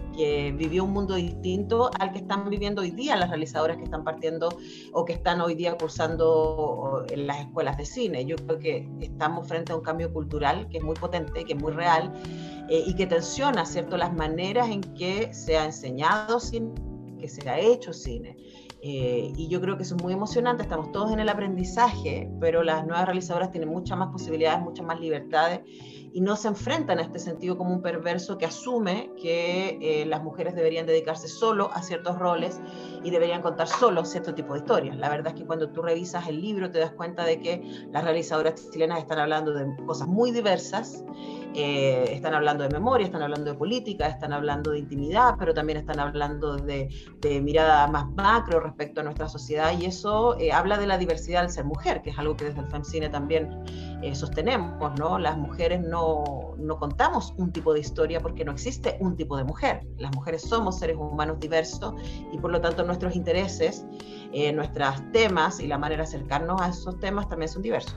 vivió 0.57 0.85
un 0.85 0.93
mundo 0.93 1.15
distinto 1.15 1.91
al 1.99 2.13
que 2.13 2.19
están 2.19 2.49
viviendo 2.49 2.83
hoy 2.83 2.91
día 2.91 3.17
las 3.17 3.29
realizadoras 3.31 3.77
que 3.77 3.85
están 3.85 4.05
partiendo 4.05 4.49
o 4.93 5.05
que 5.05 5.15
están 5.15 5.41
hoy 5.41 5.55
día 5.55 5.77
cursando 5.77 7.05
en 7.11 7.27
las 7.27 7.41
escuelas 7.41 7.77
de 7.77 7.85
cine. 7.85 8.25
Yo 8.25 8.37
creo 8.37 8.59
que 8.59 8.89
estamos 9.01 9.49
frente 9.49 9.73
a 9.73 9.77
un 9.77 9.83
cambio 9.83 10.13
cultural 10.13 10.69
que 10.69 10.79
es 10.79 10.85
muy 10.85 10.95
potente, 10.95 11.45
que 11.45 11.55
es 11.55 11.61
muy 11.61 11.73
real 11.73 12.13
eh, 12.69 12.85
y 12.87 12.95
que 12.95 13.07
tensiona, 13.07 13.65
¿cierto?, 13.65 13.97
las 13.97 14.15
maneras 14.15 14.69
en 14.71 14.81
que 14.81 15.33
se 15.35 15.57
ha 15.57 15.65
enseñado 15.65 16.41
cine, 16.41 16.73
que 17.19 17.29
se 17.29 17.49
ha 17.49 17.59
hecho 17.59 17.93
cine. 17.93 18.37
Eh, 18.87 19.33
y 19.35 19.49
yo 19.49 19.63
creo 19.63 19.79
que 19.79 19.83
eso 19.83 19.97
es 19.97 20.03
muy 20.03 20.13
emocionante, 20.13 20.63
estamos 20.63 20.93
todos 20.93 21.11
en 21.11 21.19
el 21.19 21.31
aprendizaje, 21.31 22.31
pero 22.39 22.63
las 22.63 22.85
nuevas 22.85 23.07
realizadoras 23.07 23.51
tienen 23.51 23.71
muchas 23.71 23.97
más 23.97 24.11
posibilidades, 24.11 24.61
muchas 24.61 24.85
más 24.85 25.01
libertades 25.01 25.61
y 26.13 26.21
no 26.21 26.37
se 26.37 26.49
enfrentan 26.49 26.99
a 26.99 27.03
este 27.03 27.19
sentido 27.19 27.57
como 27.57 27.73
un 27.73 27.81
perverso 27.81 28.37
que 28.37 28.45
asume 28.45 29.11
que 29.17 29.79
eh, 29.81 30.05
las 30.05 30.23
mujeres 30.23 30.55
deberían 30.55 30.85
dedicarse 30.85 31.29
solo 31.29 31.71
a 31.73 31.81
ciertos 31.81 32.19
roles 32.19 32.61
y 33.03 33.11
deberían 33.11 33.41
contar 33.41 33.69
solo 33.69 34.05
cierto 34.05 34.35
tipo 34.35 34.53
de 34.53 34.59
historias. 34.59 34.99
La 34.99 35.09
verdad 35.09 35.29
es 35.29 35.41
que 35.41 35.47
cuando 35.47 35.71
tú 35.71 35.81
revisas 35.81 36.29
el 36.29 36.43
libro 36.43 36.71
te 36.71 36.79
das 36.79 36.93
cuenta 36.93 37.25
de 37.25 37.41
que 37.41 37.63
las 37.91 38.05
realizadoras 38.05 38.71
chilenas 38.71 38.99
están 38.99 39.19
hablando 39.19 39.55
de 39.55 39.65
cosas 39.87 40.09
muy 40.09 40.31
diversas, 40.31 41.03
eh, 41.55 42.05
están 42.11 42.35
hablando 42.35 42.65
de 42.65 42.71
memoria, 42.71 43.07
están 43.07 43.23
hablando 43.23 43.51
de 43.51 43.57
política, 43.57 44.07
están 44.09 44.33
hablando 44.33 44.73
de 44.73 44.81
intimidad, 44.81 45.37
pero 45.39 45.55
también 45.55 45.79
están 45.79 46.01
hablando 46.01 46.57
de, 46.57 46.89
mirada 47.43 47.87
más 47.89 48.11
macro 48.11 48.61
respecto 48.61 49.01
a 49.01 49.05
nuestra 49.05 49.29
sociedad 49.29 49.73
y 49.79 49.87
eso 49.87 50.39
eh, 50.39 50.53
habla 50.53 50.79
de 50.79 50.87
la 50.87 50.99
diversidad 50.99 51.43
al 51.43 51.51
ser 51.51 51.65
mujer, 51.65 52.03
que 52.03 52.11
es 52.11 52.19
algo 52.19 52.37
que 52.37 52.47
desde 52.47 52.61
el 52.61 52.67
FEMCINE 52.67 53.09
también 53.09 53.51
sostenemos, 54.13 54.99
¿no? 54.99 55.19
Las 55.19 55.39
mujeres 55.39 55.81
no 55.81 56.45
no, 56.59 56.79
contamos 56.79 57.35
un 57.37 57.53
tipo 57.53 57.73
de 57.73 57.81
historia 57.81 58.21
porque 58.21 58.45
no 58.45 58.53
existe 58.53 58.97
un 59.01 59.17
tipo 59.17 59.37
de 59.37 59.45
mujer. 59.45 59.87
Las 59.99 60.15
mujeres 60.15 60.43
somos 60.43 60.79
seres 60.79 60.97
humanos 60.97 61.39
diversos 61.41 61.95
y 62.33 62.39
por 62.39 62.51
lo 62.51 62.61
tanto 62.61 62.85
nuestros 62.85 63.15
intereses, 63.17 63.87
eh, 64.33 64.53
nuestros 64.53 65.01
temas 65.13 65.61
y 65.61 65.67
la 65.67 65.79
manera 65.79 66.03
de 66.03 66.09
acercarnos 66.09 66.61
a 66.61 66.69
esos 66.69 66.99
temas 66.99 67.29
también 67.29 67.49
son 67.49 67.63
diversos. 67.63 67.97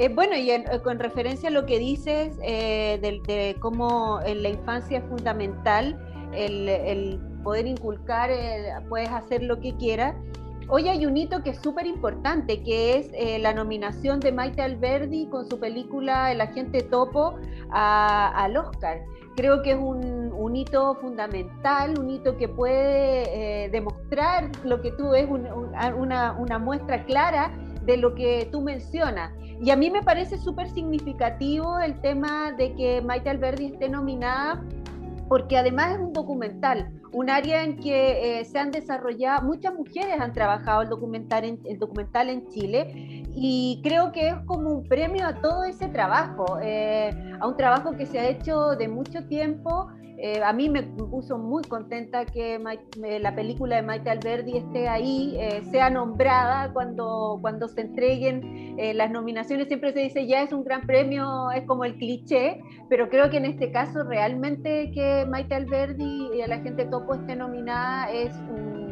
Eh, 0.00 0.08
bueno, 0.08 0.34
y 0.34 0.50
con 0.82 0.98
referencia 0.98 1.50
a 1.50 1.52
lo 1.52 1.66
que 1.66 1.78
dices 1.78 2.32
eh, 2.42 2.98
de, 3.02 3.54
cómo 3.60 4.18
en 4.24 4.42
la 4.42 4.48
infancia 4.48 4.96
es 4.96 5.04
fundamental 5.04 6.00
el, 6.32 7.20
poder 7.44 7.66
inculcar, 7.66 8.30
puedes 8.88 9.10
hacer 9.10 9.42
lo 9.42 9.60
que 9.60 9.76
quieras. 9.76 10.14
Hoy 10.68 10.88
hay 10.88 11.04
un 11.04 11.18
hito 11.18 11.42
que 11.42 11.50
es 11.50 11.58
súper 11.60 11.86
importante, 11.86 12.62
que 12.62 12.96
es 12.96 13.10
eh, 13.12 13.38
la 13.40 13.52
nominación 13.52 14.20
de 14.20 14.32
Maite 14.32 14.62
Alberdi 14.62 15.26
con 15.26 15.46
su 15.50 15.60
película 15.60 16.32
El 16.32 16.40
agente 16.40 16.80
topo 16.80 17.38
al 17.70 18.56
Oscar. 18.56 19.02
Creo 19.36 19.60
que 19.60 19.72
es 19.72 19.78
un, 19.78 20.56
hito 20.56 20.94
fundamental, 20.94 21.98
un 21.98 22.08
hito 22.08 22.38
que 22.38 22.48
puede 22.48 23.64
eh, 23.64 23.68
demostrar 23.68 24.50
lo 24.64 24.80
que 24.80 24.92
tú 24.92 25.10
ves, 25.10 25.28
una 25.28 26.58
muestra 26.58 27.04
clara 27.04 27.52
de 27.90 27.96
lo 27.96 28.14
que 28.14 28.48
tú 28.52 28.60
mencionas. 28.60 29.32
Y 29.60 29.70
a 29.70 29.76
mí 29.76 29.90
me 29.90 30.02
parece 30.02 30.38
súper 30.38 30.70
significativo 30.70 31.80
el 31.80 32.00
tema 32.00 32.52
de 32.52 32.74
que 32.74 33.02
Maite 33.02 33.30
Alberdi 33.30 33.66
esté 33.66 33.88
nominada, 33.88 34.64
porque 35.28 35.58
además 35.58 35.94
es 35.94 35.98
un 35.98 36.12
documental, 36.12 36.92
un 37.12 37.30
área 37.30 37.64
en 37.64 37.76
que 37.76 38.40
eh, 38.40 38.44
se 38.44 38.58
han 38.58 38.70
desarrollado, 38.70 39.42
muchas 39.42 39.74
mujeres 39.74 40.20
han 40.20 40.32
trabajado 40.32 40.82
el 40.82 40.88
documental, 40.88 41.44
en, 41.44 41.78
documental 41.78 42.30
en 42.30 42.46
Chile 42.48 43.24
y 43.34 43.80
creo 43.82 44.12
que 44.12 44.28
es 44.28 44.34
como 44.46 44.70
un 44.70 44.84
premio 44.84 45.26
a 45.26 45.34
todo 45.34 45.64
ese 45.64 45.88
trabajo, 45.88 46.58
eh, 46.62 47.10
a 47.40 47.46
un 47.46 47.56
trabajo 47.56 47.96
que 47.96 48.06
se 48.06 48.18
ha 48.18 48.28
hecho 48.28 48.76
de 48.76 48.88
mucho 48.88 49.26
tiempo 49.26 49.88
eh, 50.22 50.42
a 50.44 50.52
mí 50.52 50.68
me 50.68 50.82
puso 50.82 51.38
muy 51.38 51.62
contenta 51.64 52.26
que 52.26 52.56
eh, 52.56 53.18
la 53.20 53.34
película 53.34 53.76
de 53.76 53.82
Maite 53.82 54.10
Alberdi 54.10 54.58
esté 54.58 54.86
ahí, 54.86 55.34
eh, 55.38 55.62
sea 55.70 55.88
nombrada 55.88 56.74
cuando, 56.74 57.38
cuando 57.40 57.68
se 57.68 57.80
entreguen 57.80 58.76
las 58.94 59.10
nominaciones. 59.10 59.68
Siempre 59.68 59.92
se 59.92 60.00
dice 60.00 60.26
ya 60.26 60.42
es 60.42 60.52
un 60.52 60.64
gran 60.64 60.82
premio, 60.82 61.50
es 61.52 61.64
como 61.64 61.84
el 61.84 61.96
cliché, 61.96 62.60
pero 62.88 63.08
creo 63.08 63.30
que 63.30 63.38
en 63.38 63.46
este 63.46 63.70
caso 63.72 64.04
realmente 64.04 64.90
que 64.92 65.26
Maite 65.26 65.54
Alberdi 65.54 66.30
y 66.34 66.46
la 66.46 66.60
gente 66.60 66.84
topo 66.86 67.14
esté 67.14 67.36
nominada 67.36 68.10
es 68.10 68.34
un 68.34 68.89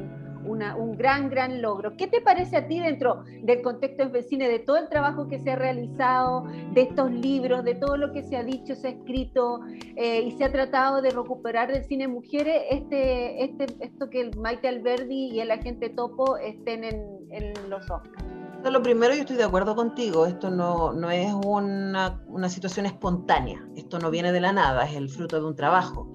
un 0.76 0.96
gran, 0.96 1.30
gran 1.30 1.62
logro. 1.62 1.96
¿Qué 1.96 2.06
te 2.06 2.20
parece 2.20 2.56
a 2.56 2.68
ti 2.68 2.80
dentro 2.80 3.24
del 3.42 3.62
contexto 3.62 4.02
en 4.02 4.22
cine, 4.22 4.48
de 4.48 4.58
todo 4.58 4.76
el 4.76 4.88
trabajo 4.88 5.28
que 5.28 5.38
se 5.38 5.50
ha 5.50 5.56
realizado, 5.56 6.44
de 6.72 6.82
estos 6.82 7.10
libros, 7.10 7.64
de 7.64 7.74
todo 7.74 7.96
lo 7.96 8.12
que 8.12 8.22
se 8.22 8.36
ha 8.36 8.44
dicho, 8.44 8.74
se 8.74 8.88
ha 8.88 8.90
escrito 8.90 9.60
eh, 9.96 10.22
y 10.22 10.32
se 10.32 10.44
ha 10.44 10.52
tratado 10.52 11.02
de 11.02 11.10
recuperar 11.10 11.72
del 11.72 11.84
cine 11.84 12.08
mujeres, 12.08 12.62
este, 12.70 13.44
este, 13.44 13.66
esto 13.80 14.10
que 14.10 14.20
el 14.20 14.36
Maite 14.36 14.68
Alberdi 14.68 15.30
y 15.32 15.40
el 15.40 15.50
agente 15.50 15.88
Topo 15.90 16.36
estén 16.36 16.84
en, 16.84 17.02
en 17.30 17.70
los 17.70 17.90
Oscars? 17.90 18.24
Lo 18.64 18.82
primero, 18.82 19.14
yo 19.14 19.20
estoy 19.20 19.36
de 19.36 19.44
acuerdo 19.44 19.74
contigo, 19.74 20.26
esto 20.26 20.50
no, 20.50 20.92
no 20.92 21.10
es 21.10 21.32
una, 21.32 22.20
una 22.26 22.48
situación 22.48 22.86
espontánea, 22.86 23.66
esto 23.76 23.98
no 23.98 24.10
viene 24.10 24.32
de 24.32 24.40
la 24.40 24.52
nada, 24.52 24.84
es 24.84 24.96
el 24.96 25.08
fruto 25.08 25.40
de 25.40 25.46
un 25.46 25.56
trabajo 25.56 26.12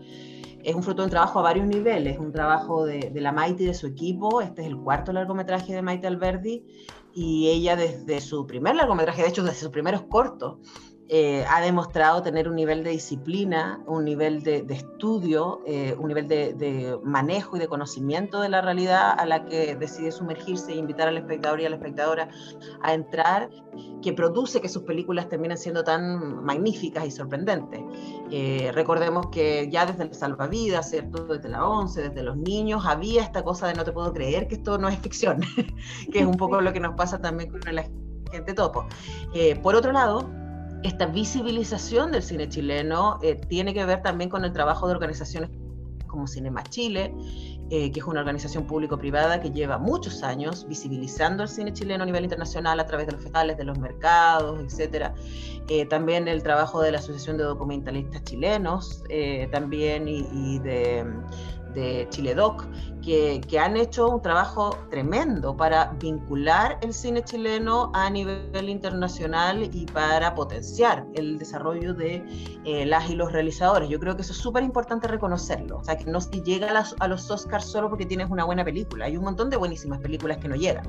es 0.63 0.75
un 0.75 0.83
fruto 0.83 1.01
de 1.01 1.07
un 1.07 1.11
trabajo 1.11 1.39
a 1.39 1.43
varios 1.43 1.67
niveles, 1.67 2.17
un 2.19 2.31
trabajo 2.31 2.85
de, 2.85 3.11
de, 3.13 3.21
la 3.21 3.31
Maite 3.31 3.63
y 3.63 3.65
de 3.67 3.73
su 3.73 3.87
equipo. 3.87 4.41
Este 4.41 4.61
es 4.61 4.67
el 4.67 4.77
cuarto 4.77 5.11
largometraje 5.11 5.73
de 5.73 5.81
Maite 5.81 6.07
Alberdi 6.07 6.65
y 7.13 7.49
ella 7.49 7.75
desde 7.75 8.21
su 8.21 8.47
primer 8.47 8.75
largometraje, 8.75 9.21
de 9.21 9.29
hecho 9.29 9.43
desde 9.43 9.59
sus 9.59 9.69
primeros 9.69 10.03
cortos, 10.03 10.57
eh, 11.09 11.45
ha 11.49 11.61
demostrado 11.61 12.21
tener 12.21 12.47
un 12.47 12.55
nivel 12.55 12.83
de 12.83 12.91
disciplina, 12.91 13.83
un 13.87 14.05
nivel 14.05 14.41
de, 14.41 14.65
estudio, 14.69 15.61
eh, 15.67 15.95
un 15.99 16.07
nivel 16.07 16.27
de, 16.27 16.97
manejo 17.03 17.57
y 17.57 17.59
de 17.59 17.67
conocimiento 17.67 18.39
de 18.39 18.47
la 18.47 18.61
realidad 18.61 19.13
a 19.15 19.25
la 19.25 19.45
que 19.45 19.75
decide 19.75 20.11
sumergirse 20.11 20.71
e 20.71 20.77
invitar 20.77 21.09
al 21.09 21.17
espectador 21.17 21.59
y 21.59 21.65
a 21.65 21.69
la 21.69 21.75
espectadora 21.75 22.29
a 22.81 22.93
entrar, 22.93 23.49
que 24.01 24.13
produce 24.13 24.61
que 24.61 24.69
sus 24.69 24.83
películas 24.83 25.27
terminen 25.27 25.57
siendo 25.57 25.83
tan 25.83 26.43
magníficas 26.43 27.05
y 27.05 27.11
sorprendentes. 27.11 27.81
Eh, 28.31 28.71
recordemos 28.73 29.27
que 29.27 29.69
ya 29.71 29.85
desde 29.85 30.03
el 30.03 30.13
Salvavidas, 30.13 30.89
¿cierto? 30.89 31.25
desde 31.25 31.49
la 31.49 31.67
11, 31.67 32.09
desde 32.09 32.23
los 32.23 32.37
niños, 32.37 32.83
había 32.85 33.21
esta 33.21 33.43
cosa 33.43 33.67
de 33.67 33.75
no 33.75 33.83
te 33.83 33.91
puedo 33.91 34.11
creer 34.13 34.47
que 34.47 34.55
esto 34.55 34.77
no 34.77 34.87
es 34.87 34.97
ficción, 34.99 35.41
que 36.11 36.19
es 36.19 36.25
un 36.25 36.37
poco 36.37 36.61
lo 36.61 36.73
que 36.73 36.79
nos 36.79 36.95
pasa 36.95 37.19
también 37.19 37.51
con 37.51 37.61
la 37.75 37.85
gente 38.31 38.53
topo. 38.53 38.87
por 39.61 39.75
otro 39.75 39.91
lado, 39.91 40.27
esta 40.83 41.05
visibilización 41.05 42.11
del 42.11 42.21
cine 42.21 42.47
chileno 42.49 43.17
eh, 43.21 43.35
tiene 43.35 43.73
que 43.73 43.85
ver 43.85 44.01
también 44.01 44.29
con 44.29 44.43
el 44.43 44.51
trabajo 44.51 44.87
de 44.87 44.93
organizaciones 44.93 45.49
como 46.07 46.27
Cinema 46.27 46.61
Chile, 46.63 47.13
eh, 47.69 47.91
que 47.91 47.99
es 47.99 48.05
una 48.05 48.19
organización 48.19 48.65
público-privada 48.67 49.41
que 49.41 49.51
lleva 49.51 49.77
muchos 49.77 50.23
años 50.23 50.67
visibilizando 50.67 51.43
el 51.43 51.49
cine 51.49 51.73
chileno 51.73 52.03
a 52.03 52.05
nivel 52.05 52.23
internacional 52.23 52.79
a 52.79 52.85
través 52.85 53.07
de 53.07 53.13
los 53.13 53.21
festivales, 53.21 53.57
de 53.57 53.63
los 53.63 53.77
mercados, 53.79 54.59
etc. 54.61 55.11
Eh, 55.69 55.85
también 55.85 56.27
el 56.27 56.43
trabajo 56.43 56.81
de 56.81 56.91
la 56.91 56.99
Asociación 56.99 57.37
de 57.37 57.43
Documentalistas 57.43 58.23
Chilenos, 58.23 59.03
también 59.51 60.07
y 60.07 60.59
de, 60.59 61.05
de 61.73 62.07
Chiledoc, 62.09 62.65
que, 63.01 63.41
que, 63.47 63.59
han 63.59 63.75
hecho 63.75 64.07
un 64.09 64.21
trabajo 64.21 64.77
tremendo 64.89 65.57
para 65.57 65.91
vincular 65.99 66.77
el 66.81 66.93
cine 66.93 67.23
chileno 67.23 67.91
a 67.93 68.09
nivel 68.09 68.69
internacional 68.69 69.69
y 69.73 69.85
para 69.87 70.33
potenciar 70.35 71.05
el 71.13 71.37
desarrollo 71.37 71.93
de 71.93 72.25
eh, 72.63 72.85
las 72.85 73.09
y 73.09 73.15
los 73.15 73.31
realizadores. 73.31 73.89
Yo 73.89 73.99
creo 73.99 74.15
que 74.15 74.21
eso 74.21 74.31
es 74.31 74.37
súper 74.37 74.63
importante 74.63 75.07
reconocerlo. 75.07 75.79
O 75.79 75.83
sea, 75.83 75.97
que 75.97 76.05
no 76.05 76.21
se 76.21 76.41
llega 76.41 76.67
a, 76.71 76.85
a, 76.99 77.07
los 77.07 77.29
Oscars 77.29 77.65
solo 77.65 77.89
porque 77.89 78.05
tienes 78.05 78.29
una 78.29 78.45
buena 78.45 78.63
película. 78.63 79.05
Hay 79.05 79.17
un 79.17 79.23
montón 79.23 79.49
de 79.49 79.57
buenísimas 79.57 79.99
películas 79.99 80.37
que 80.37 80.47
no 80.47 80.55
llegan. 80.55 80.87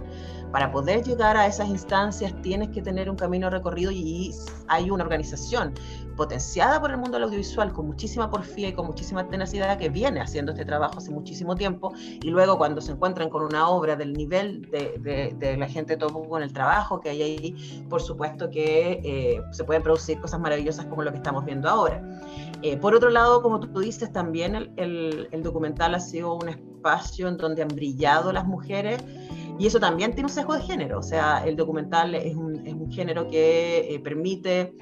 Para 0.53 0.71
poder 0.71 1.03
llegar 1.03 1.37
a 1.37 1.47
esas 1.47 1.69
instancias 1.69 2.33
tienes 2.43 2.69
que 2.69 2.81
tener 2.81 3.11
un 3.11 3.17
camino 3.17 3.51
recorrido 3.51 3.91
y 3.91 4.33
hay 4.69 4.89
una 4.89 5.03
organización 5.03 5.75
potenciada 6.17 6.81
por 6.81 6.91
el 6.91 6.97
mundo 6.97 7.13
del 7.13 7.25
audiovisual 7.25 7.73
con 7.73 7.87
muchísima 7.87 8.31
porfía 8.31 8.69
y 8.69 8.73
con 8.73 8.87
muchísima 8.87 9.29
tenacidad 9.29 9.77
que 9.79 9.89
viene 9.89 10.21
haciendo 10.21 10.53
este 10.53 10.65
trabajo 10.65 10.74
hace 10.83 11.11
muchísimo 11.11 11.55
tiempo 11.55 11.93
y 12.23 12.31
luego 12.31 12.59
cuando 12.59 12.81
se 12.81 12.93
encuentran 12.93 13.29
con 13.31 13.43
una 13.43 13.69
obra 13.69 13.97
del 13.97 14.13
nivel 14.13 14.69
de, 14.71 15.57
la 15.59 15.69
gente 15.69 15.97
todo 15.97 16.29
con 16.29 16.43
el 16.43 16.53
trabajo 16.53 17.01
que 17.01 17.11
hay 17.11 17.23
ahí, 17.23 17.85
por 17.89 18.01
supuesto 18.01 18.51
que 18.51 19.01
eh, 19.05 19.43
se 19.53 19.65
pueden 19.65 19.83
producir 19.83 20.21
cosas 20.21 20.41
maravillosas 20.41 20.87
como 20.87 21.03
lo 21.03 21.11
que 21.11 21.19
estamos 21.19 21.45
viendo 21.45 21.69
ahora. 21.69 22.03
Eh, 22.63 22.77
por 22.77 22.95
otro 22.95 23.11
lado, 23.11 23.43
como 23.43 23.61
tú 23.61 23.81
dices, 23.81 24.11
también 24.13 24.55
el, 24.55 25.29
el, 25.31 25.43
documental 25.43 25.95
ha 25.95 26.01
sido 26.01 26.35
un 26.35 26.49
espacio 26.49 27.29
en 27.29 27.37
donde 27.37 27.63
han 27.63 27.69
brillado 27.69 28.33
las 28.33 28.47
mujeres 28.47 29.03
y 29.59 29.67
eso 29.67 29.79
también 29.79 30.13
tiene 30.15 30.27
un 30.27 30.35
sesgo 30.35 30.55
de 30.55 30.63
género, 30.63 30.99
o 30.99 31.03
sea, 31.03 31.45
el 31.45 31.57
documental 31.57 32.15
es 32.15 32.35
un, 32.35 32.67
es 32.67 32.75
un 32.75 32.91
género 32.91 33.29
que 33.29 33.95
eh, 33.95 34.01
permite 34.01 34.75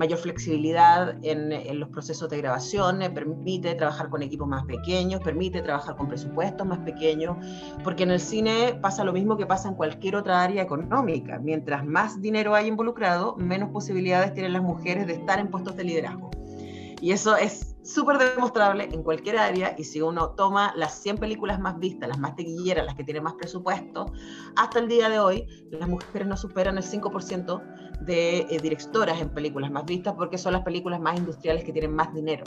mayor 0.00 0.18
flexibilidad 0.18 1.14
en, 1.22 1.78
los 1.78 1.90
procesos 1.90 2.30
de 2.30 2.38
grabación, 2.38 3.00
permite 3.14 3.74
trabajar 3.74 4.08
con 4.08 4.22
equipos 4.22 4.48
más 4.48 4.64
pequeños, 4.64 5.20
permite 5.20 5.60
trabajar 5.60 5.94
con 5.94 6.08
presupuestos 6.08 6.66
más 6.66 6.78
pequeños, 6.78 7.36
porque 7.84 8.04
en 8.04 8.12
el 8.12 8.18
cine 8.18 8.78
pasa 8.80 9.04
lo 9.04 9.12
mismo 9.12 9.36
que 9.36 9.44
pasa 9.44 9.68
en 9.68 9.74
cualquier 9.74 10.16
otra 10.16 10.42
área 10.42 10.62
económica. 10.62 11.38
Mientras 11.38 11.84
más 11.84 12.18
dinero 12.22 12.54
hay 12.54 12.68
involucrado, 12.68 13.36
menos 13.36 13.68
posibilidades 13.72 14.32
tienen 14.32 14.54
las 14.54 14.62
mujeres 14.62 15.06
de 15.06 15.12
estar 15.12 15.38
en 15.38 15.48
puestos 15.48 15.76
de 15.76 15.84
liderazgo. 15.84 16.30
Y 17.02 17.12
eso 17.12 17.36
es 17.36 17.69
súper 17.82 18.18
demostrable 18.18 18.88
en 18.92 19.02
cualquier 19.02 19.38
área 19.38 19.74
y 19.76 19.84
si 19.84 20.00
uno 20.00 20.30
toma 20.30 20.72
las 20.76 21.00
100 21.02 21.18
películas 21.18 21.58
más 21.58 21.78
vistas, 21.78 22.08
las 22.08 22.18
más 22.18 22.36
tequilleras, 22.36 22.84
las 22.84 22.94
que 22.94 23.04
tienen 23.04 23.22
más 23.22 23.34
presupuesto, 23.34 24.12
hasta 24.56 24.78
el 24.78 24.88
día 24.88 25.08
de 25.08 25.18
hoy 25.18 25.46
las 25.70 25.88
mujeres 25.88 26.28
no 26.28 26.36
superan 26.36 26.76
el 26.76 26.84
5% 26.84 27.62
de 28.00 28.40
eh, 28.40 28.58
directoras 28.60 29.20
en 29.20 29.30
películas 29.30 29.70
más 29.70 29.84
vistas 29.84 30.14
porque 30.16 30.38
son 30.38 30.52
las 30.52 30.62
películas 30.62 31.00
más 31.00 31.18
industriales 31.18 31.64
que 31.64 31.72
tienen 31.72 31.94
más 31.94 32.12
dinero. 32.14 32.44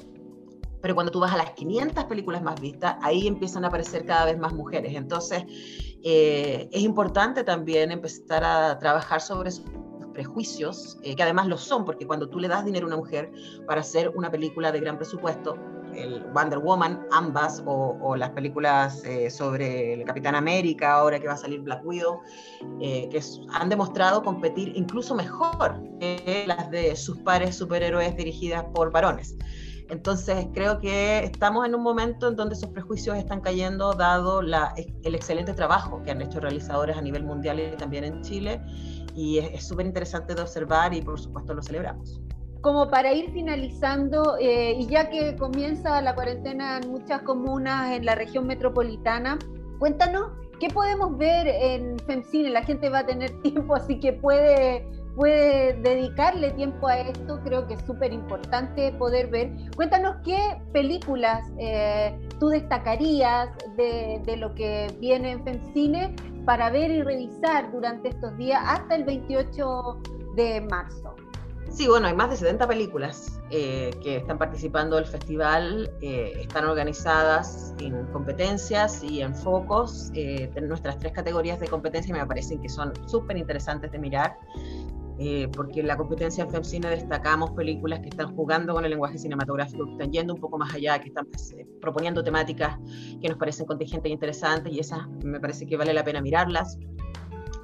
Pero 0.82 0.96
cuando 0.96 1.14
tú 1.14 1.22
vas 1.22 1.32
a 1.32 1.38
las 1.38 1.52
500 1.52 2.04
películas 2.06 2.44
más 2.44 2.60
vistas, 2.60 2.98
ahí 3.02 3.26
empiezan 3.26 3.64
a 3.64 3.70
aparecer 3.70 4.06
cada 4.06 4.26
vez 4.26 4.38
más 4.38 4.54
mujeres. 4.54 4.94
Entonces, 4.96 5.46
eh, 6.04 6.68
es 6.70 6.82
importante 6.82 7.46
también 7.46 7.90
empezar 7.92 8.44
a 8.44 8.78
trabajar 8.80 9.22
sobre 9.22 9.50
eso 9.50 9.64
prejuicios, 10.14 10.98
eh, 11.04 11.16
que 11.16 11.24
además 11.24 11.48
lo 11.48 11.58
son, 11.58 11.86
porque 11.86 12.08
cuando 12.08 12.30
tú 12.30 12.40
le 12.40 12.48
das 12.48 12.66
dinero 12.66 12.86
a 12.86 12.88
una 12.88 12.98
mujer 12.98 13.32
para 13.68 13.82
hacer 13.82 14.10
una 14.16 14.32
película 14.32 14.72
de 14.72 14.80
gran 14.80 14.98
presupuesto, 14.98 15.58
el 15.96 16.24
Wonder 16.34 16.60
Woman, 16.60 17.06
ambas, 17.12 17.62
o, 17.66 18.16
las 18.16 18.32
películas 18.32 19.04
eh, 19.06 19.30
sobre 19.30 19.94
el 19.94 20.06
Capitán 20.06 20.36
América, 20.36 20.94
ahora 20.94 21.20
que 21.20 21.28
va 21.28 21.34
a 21.34 21.38
salir 21.38 21.62
Black 21.62 21.86
Widow, 21.86 22.22
eh, 22.80 23.08
que 23.12 23.22
han 23.52 23.70
demostrado 23.70 24.24
competir 24.24 24.74
incluso 24.76 25.16
mejor 25.16 25.82
que 26.00 26.46
las 26.48 26.70
de 26.72 26.96
sus 26.96 27.20
pares 27.20 27.56
superhéroes 27.56 28.16
dirigidas 28.16 28.64
por 28.74 28.92
varones. 28.92 29.36
Entonces 29.90 30.48
creo 30.54 30.80
que 30.80 31.24
estamos 31.24 31.66
en 31.68 31.76
un 31.76 31.84
momento 31.84 32.30
en 32.30 32.36
donde 32.36 32.56
esos 32.56 32.70
prejuicios 32.70 33.18
están 33.18 33.42
cayendo 33.42 33.94
dado 33.94 34.42
el 34.42 35.16
excelente 35.16 35.54
trabajo 35.54 36.02
que 36.04 36.12
han 36.12 36.22
hecho 36.22 36.40
realizadores 36.40 36.98
a 36.98 37.02
nivel 37.02 37.24
mundial 37.24 37.60
y 37.60 37.76
también 37.78 38.04
en 38.06 38.22
Chile 38.22 38.62
y 39.16 39.40
es 39.40 39.68
súper 39.68 39.86
interesante 39.86 40.36
de 40.36 40.42
observar 40.42 40.94
y 40.94 41.02
por 41.02 41.20
supuesto 41.20 41.54
lo 41.54 41.62
celebramos. 41.62 42.22
Como 42.62 42.90
para 42.90 43.12
ir 43.12 43.32
finalizando, 43.32 44.38
eh, 44.40 44.78
y 44.80 44.88
ya 44.88 45.10
que 45.10 45.36
comienza 45.36 46.02
la 46.02 46.16
cuarentena 46.16 46.80
en 46.82 46.90
muchas 46.90 47.22
comunas 47.24 47.92
en 47.92 48.06
la 48.06 48.16
región 48.16 48.48
metropolitana, 48.48 49.38
cuéntanos 49.80 50.32
qué 50.60 50.70
podemos 50.70 51.18
ver 51.18 51.46
en 51.48 52.00
FEMCINE. 52.00 52.50
La 52.50 52.64
gente 52.64 52.90
va 52.90 53.00
a 53.00 53.06
tener 53.06 53.32
tiempo, 53.42 53.76
así 53.76 54.00
que 54.00 54.14
puede, 54.14 54.88
puede 55.16 55.74
dedicarle 55.82 56.52
tiempo 56.52 56.88
a 56.88 57.00
esto, 57.00 57.40
creo 57.44 57.68
que 57.68 57.76
es 57.76 57.82
súper 57.86 58.14
importante 58.14 58.92
poder 58.94 59.28
ver. 59.28 59.52
Cuéntanos 59.76 60.18
qué 60.24 60.62
películas 60.72 61.44
eh, 61.58 62.18
tú 62.40 62.50
destacarías 62.50 63.50
de, 63.78 64.22
de, 64.26 64.38
lo 64.38 64.54
que 64.56 64.88
viene 65.00 65.32
en 65.32 65.44
FEMCINE 65.44 66.16
para 66.46 66.70
ver 66.70 66.92
y 66.92 67.02
revisar 67.02 67.72
durante 67.72 68.10
estos 68.10 68.36
días 68.38 68.62
hasta 68.66 68.96
el 68.96 69.04
28 69.04 70.02
de 70.36 70.62
marzo. 70.62 71.16
Sí, 71.74 71.88
bueno, 71.88 72.08
hay 72.08 72.14
más 72.14 72.30
de 72.30 72.38
70 72.38 72.68
películas 72.68 73.40
eh, 73.50 73.90
que 74.04 74.18
están 74.18 74.38
participando 74.38 74.96
del 74.96 75.08
festival, 75.08 75.92
eh, 76.02 76.34
están 76.42 76.66
organizadas 76.66 77.74
en 77.80 78.06
competencias 78.08 79.04
y 79.04 79.22
en 79.22 79.34
focos. 79.34 80.12
Eh, 80.14 80.52
nuestras 80.62 81.00
tres 81.00 81.14
categorías 81.14 81.60
de 81.60 81.68
competencia 81.68 82.14
me 82.16 82.24
parecen 82.28 82.62
que 82.62 82.70
son 82.70 82.94
súper 83.08 83.38
interesantes 83.38 83.92
de 83.92 83.98
mirar. 83.98 84.38
Eh, 85.20 85.48
porque 85.54 85.82
en 85.82 85.88
la 85.88 85.96
competencia 85.96 86.44
en 86.44 86.50
FEMCINE 86.50 86.90
destacamos 86.90 87.52
películas 87.52 88.00
que 88.00 88.10
están 88.10 88.36
jugando 88.36 88.74
con 88.74 88.84
el 88.84 88.90
lenguaje 88.90 89.18
cinematográfico, 89.18 89.86
que 89.86 89.92
están 89.92 90.12
yendo 90.12 90.34
un 90.34 90.40
poco 90.40 90.58
más 90.58 90.74
allá, 90.74 91.00
que 91.00 91.10
están 91.10 91.26
pues, 91.28 91.52
eh, 91.54 91.68
proponiendo 91.80 92.24
temáticas 92.24 92.80
que 93.22 93.30
nos 93.30 93.38
parecen 93.38 93.66
contingentes 93.68 94.10
e 94.10 94.14
interesantes 94.14 94.74
y 94.74 94.80
esas 94.80 95.08
me 95.24 95.40
parece 95.40 95.68
que 95.68 95.78
vale 95.78 95.94
la 95.94 96.04
pena 96.04 96.22
mirarlas. 96.22 96.80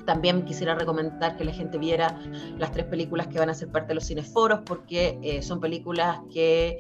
También 0.10 0.44
quisiera 0.44 0.74
recomendar 0.74 1.38
que 1.38 1.46
la 1.46 1.51
gente 1.51 1.78
viera 1.78 2.20
las 2.58 2.72
tres 2.72 2.88
películas 2.88 3.28
que 3.28 3.38
van 3.38 3.51
a 3.51 3.54
ser 3.54 3.72
parte 3.72 3.89
de 3.89 3.94
los 3.94 4.06
cineforos, 4.06 4.62
porque 4.66 5.20
eh, 5.22 5.44
son 5.44 5.60
películas 5.60 6.22
que 6.34 6.80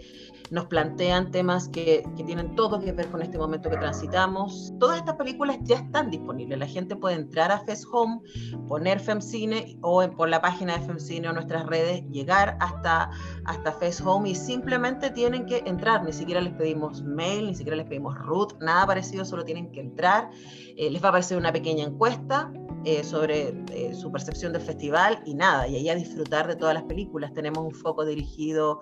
nos 0.49 0.65
plantean 0.65 1.29
temas 1.29 1.69
que, 1.69 2.03
que, 2.17 2.23
tienen 2.23 2.55
todo 2.55 2.79
que 2.79 2.91
ver 2.91 3.05
con 3.11 3.21
este 3.21 3.37
momento 3.37 3.69
que 3.69 3.77
transitamos. 3.77 4.73
Todas 4.79 4.97
estas 4.97 5.15
películas 5.15 5.59
ya 5.61 5.75
están 5.75 6.09
disponibles. 6.09 6.57
La 6.57 6.65
gente 6.65 6.95
puede 6.95 7.17
entrar 7.17 7.51
a 7.51 7.59
Fest 7.59 7.83
Home, 7.91 8.21
poner 8.67 8.99
FemCine 8.99 9.77
o 9.81 10.09
por 10.09 10.27
la 10.27 10.41
página 10.41 10.79
de 10.79 10.87
FemCine 10.87 11.27
o 11.29 11.33
nuestras 11.33 11.67
redes, 11.67 12.03
llegar 12.09 12.57
hasta, 12.59 13.11
hasta 13.45 13.71
Fest 13.73 14.01
Home 14.03 14.27
y 14.27 14.33
simplemente 14.33 15.11
tienen 15.11 15.45
que 15.45 15.61
entrar. 15.67 16.03
Ni 16.03 16.13
siquiera 16.13 16.41
les 16.41 16.53
pedimos 16.53 17.03
mail, 17.03 17.45
ni 17.45 17.53
siquiera 17.53 17.77
les 17.77 17.85
pedimos 17.85 18.17
root, 18.17 18.59
nada 18.59 18.87
parecido, 18.87 19.23
solo 19.23 19.45
tienen 19.45 19.71
que 19.71 19.81
entrar. 19.81 20.31
Eh, 20.75 20.89
les 20.89 20.99
va 20.99 21.07
a 21.07 21.09
aparecer 21.09 21.37
una 21.37 21.53
pequeña 21.53 21.85
encuesta 21.85 22.51
eh, 22.85 23.03
sobre 23.03 23.18
eh, 23.25 23.93
su 23.93 24.11
percepción 24.11 24.53
del 24.53 24.61
festival 24.61 25.21
y 25.25 25.33
nada, 25.33 25.67
y 25.67 25.75
ahí 25.75 25.89
a 25.89 25.95
disfrutar 25.95 26.47
de 26.47 26.55
todas 26.55 26.73
las 26.73 26.83
películas. 26.83 27.33
Tenemos 27.33 27.63
un 27.65 27.73
foco 27.73 28.05
dirigido 28.05 28.79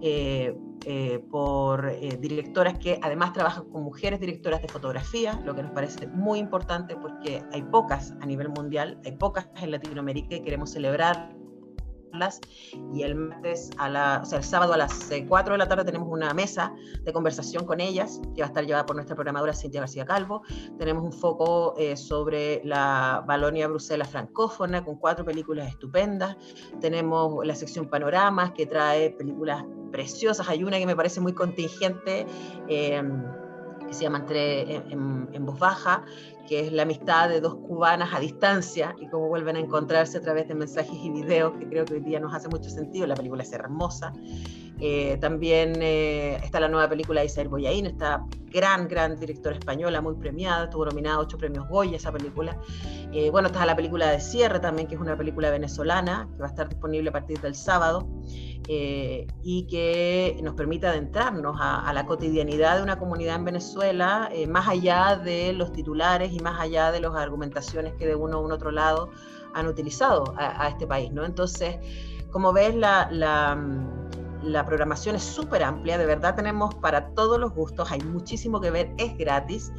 eh, 0.00 0.54
por 1.30 1.90
directoras 2.20 2.78
que 2.78 2.98
además 3.02 3.32
trabajan 3.32 3.64
con 3.70 3.82
mujeres 3.82 4.20
directoras 4.20 4.62
de 4.62 4.68
fotografía, 4.68 5.40
lo 5.44 5.54
que 5.54 5.62
nos 5.62 5.72
parece 5.72 6.06
muy 6.08 6.38
importante 6.38 6.96
porque 6.96 7.42
hay 7.52 7.62
pocas 7.62 8.14
a 8.20 8.26
nivel 8.26 8.48
mundial, 8.48 8.98
hay 9.04 9.12
pocas 9.12 9.48
en 9.56 9.70
Latinoamérica 9.70 10.36
y 10.36 10.40
queremos 10.40 10.70
celebrar 10.70 11.37
y 12.92 13.02
el 13.02 13.14
martes 13.14 13.70
a 13.78 13.88
la, 13.88 14.20
o 14.22 14.26
sea, 14.26 14.38
el 14.38 14.44
sábado 14.44 14.72
a 14.72 14.76
las 14.76 15.10
4 15.28 15.52
de 15.52 15.58
la 15.58 15.68
tarde 15.68 15.84
tenemos 15.84 16.08
una 16.10 16.32
mesa 16.34 16.74
de 17.02 17.12
conversación 17.12 17.64
con 17.64 17.80
ellas 17.80 18.20
que 18.34 18.42
va 18.42 18.46
a 18.46 18.48
estar 18.48 18.64
llevada 18.64 18.86
por 18.86 18.96
nuestra 18.96 19.14
programadora 19.14 19.52
Cintia 19.52 19.80
García 19.80 20.04
Calvo. 20.04 20.42
Tenemos 20.78 21.04
un 21.04 21.12
foco 21.12 21.74
eh, 21.78 21.96
sobre 21.96 22.62
la 22.64 23.24
Balonia 23.26 23.68
Bruselas 23.68 24.08
francófona 24.08 24.84
con 24.84 24.96
cuatro 24.96 25.24
películas 25.24 25.68
estupendas. 25.68 26.36
Tenemos 26.80 27.44
la 27.46 27.54
sección 27.54 27.88
Panoramas 27.88 28.52
que 28.52 28.66
trae 28.66 29.10
películas 29.10 29.64
preciosas. 29.90 30.48
Hay 30.48 30.64
una 30.64 30.78
que 30.78 30.86
me 30.86 30.96
parece 30.96 31.20
muy 31.20 31.34
contingente. 31.34 32.26
Eh, 32.68 33.02
que 33.88 33.94
se 33.94 34.02
llama 34.02 34.18
Entre 34.18 34.76
en, 34.76 35.28
en, 35.32 35.46
voz 35.46 35.58
baja, 35.58 36.04
que 36.46 36.66
es 36.66 36.72
la 36.72 36.82
amistad 36.82 37.28
de 37.28 37.40
dos 37.40 37.56
cubanas 37.56 38.14
a 38.14 38.20
distancia 38.20 38.94
y 39.00 39.08
cómo 39.08 39.28
vuelven 39.28 39.56
a 39.56 39.60
encontrarse 39.60 40.18
a 40.18 40.20
través 40.20 40.46
de 40.48 40.54
mensajes 40.54 40.94
y 41.02 41.10
videos, 41.10 41.54
que 41.58 41.68
creo 41.68 41.84
que 41.84 41.94
hoy 41.94 42.00
día 42.00 42.20
nos 42.20 42.34
hace 42.34 42.48
mucho 42.48 42.70
sentido. 42.70 43.06
La 43.06 43.16
película 43.16 43.42
es 43.42 43.52
hermosa. 43.52 44.12
Eh, 44.80 45.18
también 45.20 45.74
eh, 45.82 46.38
está 46.42 46.60
la 46.60 46.68
nueva 46.68 46.88
película 46.88 47.20
de 47.20 47.26
Isabel 47.26 47.48
Boyaín, 47.48 47.86
esta 47.86 48.24
gran, 48.46 48.86
gran 48.86 49.18
directora 49.18 49.56
española, 49.56 50.00
muy 50.00 50.14
premiada, 50.14 50.70
tuvo 50.70 50.86
nominada 50.86 51.18
ocho 51.18 51.36
premios 51.36 51.68
Goya 51.68 51.96
esa 51.96 52.12
película. 52.12 52.56
Eh, 53.12 53.30
bueno, 53.30 53.48
está 53.48 53.66
la 53.66 53.74
película 53.74 54.10
de 54.10 54.20
Cierre 54.20 54.60
también, 54.60 54.86
que 54.86 54.94
es 54.94 55.00
una 55.00 55.16
película 55.16 55.50
venezolana, 55.50 56.28
que 56.32 56.40
va 56.40 56.46
a 56.46 56.50
estar 56.50 56.68
disponible 56.68 57.10
a 57.10 57.12
partir 57.12 57.40
del 57.40 57.54
sábado 57.54 58.08
y 58.70 59.66
que 59.66 60.38
nos 60.42 60.54
permite 60.54 60.86
adentrarnos 60.86 61.56
a, 61.58 61.88
a, 61.88 61.92
la 61.94 62.04
cotidianidad 62.04 62.76
de 62.76 62.82
una 62.82 62.98
comunidad 62.98 63.36
en 63.36 63.46
Venezuela, 63.46 64.30
más 64.46 64.68
allá 64.68 65.16
de 65.16 65.54
los 65.54 65.72
titulares 65.72 66.32
y 66.34 66.40
más 66.40 66.60
allá 66.60 66.92
de 66.92 67.00
las 67.00 67.14
argumentaciones 67.14 67.94
que 67.94 68.06
de 68.06 68.14
uno 68.14 68.42
u 68.42 68.52
otro 68.52 68.70
lado 68.70 69.10
han 69.54 69.68
utilizado 69.68 70.34
a, 70.36 70.66
a 70.66 70.68
este 70.68 70.86
país, 70.86 71.10
¿no? 71.10 71.24
Entonces, 71.24 71.76
como 72.30 72.52
ves, 72.52 72.74
la 72.74 73.08
la 74.42 74.64
programación 74.64 75.16
es 75.16 75.22
súper 75.22 75.62
amplia, 75.62 75.98
de 75.98 76.06
verdad 76.06 76.34
tenemos 76.34 76.74
para 76.76 77.08
todos 77.10 77.38
los 77.38 77.52
gustos, 77.52 77.90
hay 77.90 78.00
muchísimo 78.00 78.60
que 78.60 78.70
ver, 78.70 78.92
es 78.98 79.16
gratis. 79.16 79.72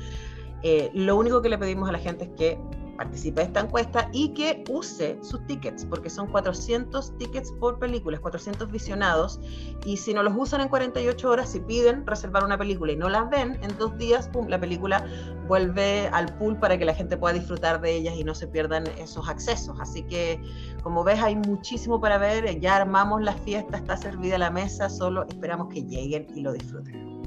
Eh, 0.62 0.92
lo 0.94 1.16
único 1.16 1.42
que 1.42 1.50
le 1.50 1.58
pedimos 1.58 1.88
a 1.88 1.94
la 1.94 2.00
gente 2.00 2.26
es 2.26 2.32
que 2.32 2.60
participe 3.00 3.40
de 3.40 3.48
esta 3.48 3.62
encuesta 3.62 4.10
y 4.12 4.34
que 4.34 4.62
use 4.70 5.18
sus 5.22 5.48
tickets, 5.48 5.86
porque 5.86 6.10
son 6.10 6.28
400 6.28 7.18
tickets 7.18 7.50
por 7.54 7.80
película, 7.80 8.20
400 8.20 8.70
visionados, 8.70 9.40
y 9.86 9.96
si 9.96 10.14
no 10.14 10.22
los 10.22 10.34
usan 10.36 10.60
en 10.60 10.68
48 10.68 11.30
horas, 11.30 11.50
si 11.50 11.62
piden 11.62 12.06
reservar 12.06 12.44
una 12.44 12.58
película 12.58 12.92
y 12.92 12.98
no 12.98 13.08
las 13.08 13.30
ven, 13.30 13.58
en 13.64 13.78
dos 13.78 13.98
días, 13.98 14.28
pum, 14.28 14.50
la 14.50 14.60
película 14.60 15.06
vuelve 15.48 16.10
al 16.10 16.26
pool 16.38 16.60
para 16.60 16.78
que 16.78 16.84
la 16.84 16.94
gente 16.94 17.16
pueda 17.16 17.34
disfrutar 17.34 17.80
de 17.80 17.96
ellas 17.96 18.16
y 18.18 18.26
no 18.26 18.36
se 18.36 18.48
pierdan 18.48 18.86
esos 18.98 19.30
accesos. 19.30 19.80
Así 19.80 20.04
que, 20.04 20.42
como 20.84 21.06
ves, 21.06 21.22
hay 21.22 21.38
muchísimo 21.38 22.02
para 22.02 22.18
ver, 22.18 22.60
ya 22.60 22.76
armamos 22.76 23.22
la 23.22 23.34
fiesta, 23.34 23.78
está 23.78 23.96
servida 23.96 24.38
la 24.38 24.52
mesa, 24.52 24.90
solo 24.90 25.26
esperamos 25.30 25.70
que 25.70 25.84
lleguen 25.84 26.28
y 26.36 26.42
lo 26.42 26.52
disfruten. 26.52 27.19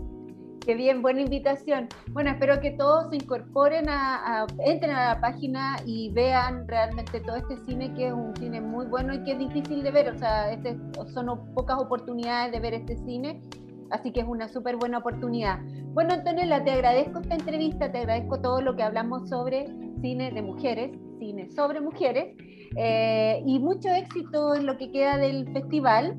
Qué 0.64 0.76
bien, 0.76 1.02
buena 1.02 1.22
invitación. 1.22 1.88
Bueno, 2.12 2.30
espero 2.30 2.60
que 2.60 2.70
todos 2.70 3.10
se 3.10 3.16
incorporen 3.16 3.88
a, 3.88 4.46
entren 4.64 4.92
a 4.92 5.14
la 5.14 5.20
página 5.20 5.76
y 5.84 6.10
vean 6.10 6.68
realmente 6.68 7.18
todo 7.20 7.34
este 7.34 7.56
cine, 7.66 7.92
que 7.94 8.06
es 8.06 8.12
un 8.12 8.36
cine 8.36 8.60
muy 8.60 8.86
bueno 8.86 9.12
y 9.12 9.24
que 9.24 9.32
es 9.32 9.38
difícil 9.40 9.82
de 9.82 9.90
ver. 9.90 10.10
O 10.10 10.16
sea, 10.16 10.52
este, 10.52 10.78
son 11.12 11.52
pocas 11.54 11.80
oportunidades 11.80 12.52
de 12.52 12.60
ver 12.60 12.74
este 12.74 12.96
cine, 12.98 13.42
así 13.90 14.12
que 14.12 14.20
es 14.20 14.26
una 14.28 14.46
súper 14.46 14.76
buena 14.76 14.98
oportunidad. 14.98 15.58
Bueno, 15.94 16.14
Antonella, 16.14 16.62
te 16.62 16.70
agradezco 16.70 17.18
esta 17.18 17.34
entrevista, 17.34 17.90
te 17.90 17.98
agradezco 17.98 18.40
todo 18.40 18.60
lo 18.60 18.76
que 18.76 18.84
hablamos 18.84 19.28
sobre 19.28 19.66
cine 20.00 20.30
de 20.30 20.42
mujeres, 20.42 20.92
cine 21.18 21.50
sobre 21.50 21.80
mujeres, 21.80 22.36
eh, 22.76 23.42
y 23.44 23.58
mucho 23.58 23.88
éxito 23.88 24.54
en 24.54 24.66
lo 24.66 24.78
que 24.78 24.92
queda 24.92 25.18
del 25.18 25.52
festival. 25.52 26.16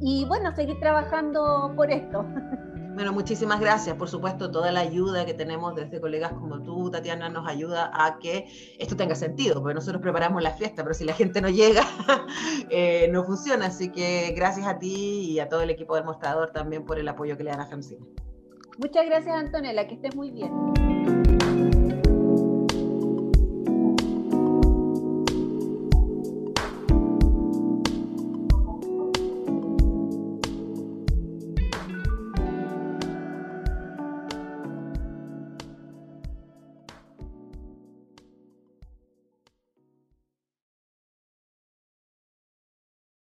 Y 0.00 0.26
bueno, 0.26 0.54
seguir 0.54 0.78
trabajando 0.78 1.72
por 1.74 1.90
esto. 1.90 2.24
Bueno, 2.94 3.12
muchísimas 3.12 3.60
gracias. 3.60 3.96
Por 3.96 4.08
supuesto, 4.08 4.52
toda 4.52 4.70
la 4.70 4.80
ayuda 4.80 5.26
que 5.26 5.34
tenemos 5.34 5.74
desde 5.74 6.00
colegas 6.00 6.32
como 6.32 6.62
tú, 6.62 6.92
Tatiana, 6.92 7.28
nos 7.28 7.48
ayuda 7.48 7.90
a 7.92 8.20
que 8.20 8.46
esto 8.78 8.94
tenga 8.94 9.16
sentido, 9.16 9.60
porque 9.60 9.74
nosotros 9.74 10.00
preparamos 10.00 10.40
la 10.40 10.52
fiesta, 10.52 10.84
pero 10.84 10.94
si 10.94 11.04
la 11.04 11.12
gente 11.12 11.40
no 11.40 11.48
llega, 11.48 11.82
eh, 12.70 13.08
no 13.10 13.24
funciona. 13.24 13.66
Así 13.66 13.90
que 13.90 14.32
gracias 14.36 14.68
a 14.68 14.78
ti 14.78 15.32
y 15.32 15.40
a 15.40 15.48
todo 15.48 15.62
el 15.62 15.70
equipo 15.70 15.96
del 15.96 16.04
mostrador 16.04 16.52
también 16.52 16.84
por 16.84 17.00
el 17.00 17.08
apoyo 17.08 17.36
que 17.36 17.42
le 17.42 17.50
dan 17.50 17.60
a 17.60 17.66
FEMCINE. 17.66 18.06
Muchas 18.78 19.06
gracias, 19.06 19.34
Antonella, 19.34 19.88
que 19.88 19.94
estés 19.94 20.14
muy 20.14 20.30
bien. 20.30 20.52